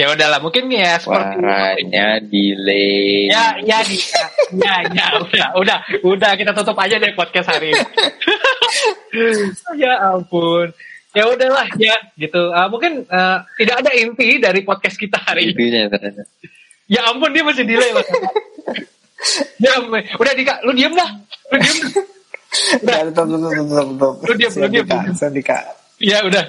ya 0.00 0.12
udahlah, 0.12 0.38
mungkin 0.38 0.70
ya 0.70 1.02
seperti 1.02 1.40
suaranya 1.40 2.22
delay. 2.22 3.32
Ya, 3.32 3.58
ya, 3.58 3.82
ya, 3.82 4.24
ya, 4.54 4.74
ya, 4.92 5.06
udah, 5.18 5.48
udah, 5.58 5.78
udah 6.04 6.30
kita 6.38 6.52
tutup 6.54 6.78
aja 6.78 7.00
deh 7.00 7.10
podcast 7.16 7.50
hari 7.50 7.74
ini. 7.74 7.82
ya 9.82 10.14
ampun 10.14 10.70
ya 11.14 11.30
udahlah 11.30 11.70
ya 11.78 11.94
gitu 12.18 12.50
uh, 12.50 12.66
mungkin 12.66 13.06
uh, 13.06 13.46
tidak 13.54 13.86
ada 13.86 13.90
inti 13.94 14.42
dari 14.42 14.66
podcast 14.66 14.98
kita 14.98 15.22
hari 15.22 15.54
ini 15.54 15.86
ya 16.90 17.06
ampun 17.06 17.30
dia 17.30 17.46
masih 17.46 17.62
delay 17.62 17.94
mas 17.94 18.10
ya 19.60 19.72
udah 20.20 20.32
dika 20.36 20.54
lu 20.64 20.72
diem 20.76 20.92
dah. 20.92 21.10
Lu 21.50 21.56
diem 21.58 21.78
udah 22.84 22.98
tutup 23.10 23.26
tutup 23.26 23.50
tutup 23.50 23.86
tutup 23.98 24.14
lu 24.24 24.34
diem 24.38 24.52
lu 24.54 24.66
diem 24.70 24.86
Dika 25.34 25.58
ya 25.98 26.22
udah. 26.26 26.44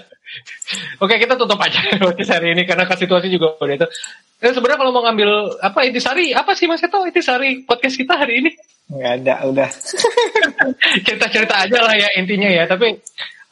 Oke 1.00 1.16
kita 1.22 1.38
tutup 1.38 1.60
aja 1.62 1.80
podcast 2.04 2.32
hari 2.40 2.58
ini 2.58 2.66
karena 2.66 2.84
ke 2.90 2.96
situasi 2.98 3.28
juga 3.32 3.56
udah 3.62 3.76
itu. 3.78 3.88
Ya, 4.44 4.52
sebenarnya 4.52 4.80
kalau 4.84 4.92
mau 4.92 5.04
ngambil 5.08 5.62
apa 5.64 5.80
intisari 5.88 6.36
apa 6.36 6.52
sih 6.58 6.68
Mas 6.68 6.84
Eto 6.84 7.08
intisari 7.08 7.64
podcast 7.64 7.96
kita 7.96 8.20
hari 8.20 8.44
ini? 8.44 8.52
Nggak 8.92 9.12
ada 9.24 9.34
udah. 9.48 9.70
cerita 11.02 11.26
cerita 11.32 11.56
aja 11.66 11.80
lah 11.82 11.96
ya 11.96 12.10
intinya 12.20 12.50
ya. 12.52 12.68
Tapi 12.68 13.00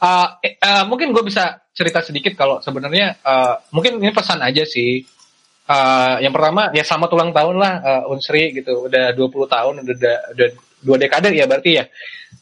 uh, 0.04 0.28
uh, 0.44 0.84
mungkin 0.86 1.16
gue 1.16 1.24
bisa 1.24 1.64
cerita 1.74 2.04
sedikit 2.04 2.36
kalau 2.36 2.60
sebenarnya 2.60 3.18
uh, 3.24 3.64
mungkin 3.72 4.02
ini 4.04 4.12
pesan 4.12 4.44
aja 4.44 4.68
sih. 4.68 5.02
Uh, 5.64 6.20
yang 6.20 6.36
pertama 6.36 6.76
ya 6.76 6.84
sama 6.84 7.08
ulang 7.08 7.32
tahun 7.32 7.56
lah 7.56 7.74
uh, 7.80 8.12
Unsri 8.12 8.52
gitu. 8.52 8.92
Udah 8.92 9.16
20 9.16 9.32
tahun 9.48 9.74
udah 9.88 9.96
udah, 10.36 10.50
dua 10.84 10.98
dekade 11.00 11.32
ya 11.32 11.48
berarti 11.48 11.72
ya. 11.80 11.88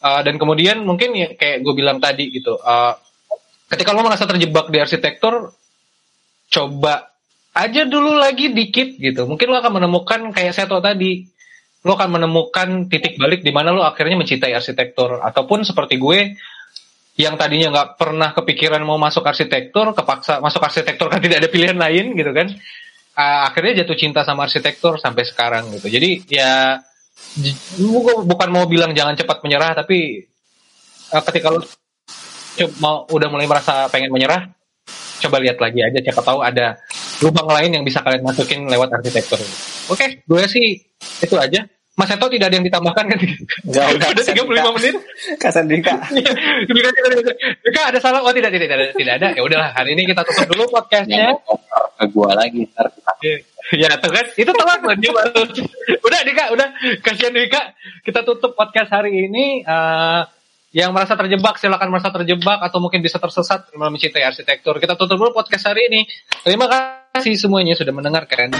Uh, 0.02 0.26
dan 0.26 0.42
kemudian 0.42 0.82
mungkin 0.82 1.14
ya 1.14 1.30
kayak 1.38 1.62
gue 1.62 1.74
bilang 1.78 2.02
tadi 2.02 2.34
gitu 2.34 2.58
uh, 2.58 2.98
ketika 3.70 3.94
lo 3.94 4.02
merasa 4.02 4.26
terjebak 4.26 4.74
di 4.74 4.82
arsitektur 4.82 5.54
coba 6.52 7.14
aja 7.54 7.88
dulu 7.88 8.18
lagi 8.18 8.52
dikit 8.52 9.00
gitu. 9.00 9.30
Mungkin 9.30 9.48
lo 9.48 9.58
akan 9.62 9.74
menemukan 9.80 10.22
kayak 10.36 10.58
saya 10.58 10.68
tadi 10.68 11.28
lo 11.82 11.98
akan 11.98 12.22
menemukan 12.22 12.92
titik 12.92 13.18
balik 13.18 13.42
di 13.42 13.50
mana 13.50 13.70
lo 13.70 13.82
akhirnya 13.86 14.20
mencintai 14.20 14.52
arsitektur. 14.52 15.24
Ataupun 15.24 15.64
seperti 15.64 16.02
gue 16.02 16.36
yang 17.20 17.36
tadinya 17.36 17.70
nggak 17.72 17.90
pernah 18.00 18.32
kepikiran 18.32 18.82
mau 18.82 18.96
masuk 18.98 19.24
arsitektur, 19.28 19.92
kepaksa 19.94 20.40
masuk 20.40 20.64
arsitektur 20.64 21.12
kan 21.12 21.20
tidak 21.20 21.44
ada 21.44 21.50
pilihan 21.52 21.78
lain 21.78 22.16
gitu 22.16 22.32
kan. 22.32 22.52
Uh, 23.12 23.44
akhirnya 23.44 23.84
jatuh 23.84 24.00
cinta 24.00 24.24
sama 24.24 24.48
arsitektur 24.48 24.96
sampai 24.96 25.28
sekarang 25.28 25.68
gitu. 25.76 25.92
Jadi 25.92 26.32
ya 26.32 26.80
bukan 28.24 28.50
mau 28.50 28.64
bilang 28.72 28.96
jangan 28.96 29.20
cepat 29.20 29.44
menyerah, 29.44 29.76
tapi 29.76 30.24
uh, 31.12 31.24
ketika 31.28 31.52
lo 31.52 31.60
mau 32.80 33.04
udah 33.12 33.28
mulai 33.28 33.52
merasa 33.52 33.92
pengen 33.92 34.16
menyerah, 34.16 34.48
coba 35.22 35.44
lihat 35.44 35.60
lagi 35.60 35.84
aja 35.84 36.00
siapa 36.00 36.24
tahu 36.24 36.40
ada 36.40 36.80
lubang 37.20 37.52
lain 37.52 37.80
yang 37.80 37.84
bisa 37.84 38.00
kalian 38.00 38.24
masukin 38.24 38.64
lewat 38.72 38.96
arsitektur. 38.96 39.44
Oke, 39.92 39.92
okay, 39.92 40.10
gue 40.24 40.44
sih 40.48 40.68
itu 41.20 41.36
aja. 41.36 41.68
Mas 41.92 42.08
Eto 42.08 42.32
tidak 42.32 42.48
ada 42.48 42.56
yang 42.56 42.66
ditambahkan 42.66 43.04
kan? 43.04 43.20
Enggak, 43.68 43.86
udah. 44.00 44.08
Udah 44.16 44.24
35 44.24 44.76
menit. 44.80 44.94
Kasan 45.36 45.66
Dika. 45.68 45.96
Dika 47.68 47.82
ada 47.92 48.00
salah? 48.00 48.24
Oh 48.24 48.32
tidak, 48.32 48.56
tidak, 48.56 48.68
tidak, 48.72 48.96
tidak 48.96 49.14
ada. 49.20 49.28
Ya 49.36 49.42
udahlah, 49.44 49.70
hari 49.76 50.00
ini 50.00 50.08
kita 50.08 50.24
tutup 50.24 50.48
dulu 50.56 50.72
podcastnya. 50.72 51.36
Ke 52.00 52.06
gua 52.10 52.32
lagi 52.34 52.64
ntar. 52.72 52.88
Ya 53.76 53.92
tuh 54.00 54.12
kan, 54.12 54.26
itu 54.34 54.52
telat 54.52 54.80
loh 54.84 54.96
dia 54.98 55.12
baru. 55.12 55.44
Udah 56.08 56.20
Dika, 56.24 56.44
udah. 56.56 56.68
Kasihan 57.04 57.36
Dika. 57.36 57.76
Kita 58.08 58.24
tutup 58.24 58.56
podcast 58.56 58.90
hari 58.92 59.28
ini. 59.28 59.68
Uh, 59.68 60.24
yang 60.72 60.96
merasa 60.96 61.20
terjebak 61.20 61.60
silakan 61.60 61.92
merasa 61.92 62.16
terjebak 62.16 62.64
atau 62.64 62.80
mungkin 62.80 63.04
bisa 63.04 63.20
tersesat 63.20 63.76
dalam 63.76 63.92
mencintai 63.92 64.24
arsitektur. 64.24 64.80
Kita 64.80 64.96
tutup 64.96 65.20
dulu 65.20 65.36
podcast 65.36 65.68
hari 65.68 65.92
ini. 65.92 66.08
Terima 66.48 66.72
kasih 66.72 67.36
semuanya 67.36 67.76
sudah 67.76 67.92
mendengarkan. 67.92 68.56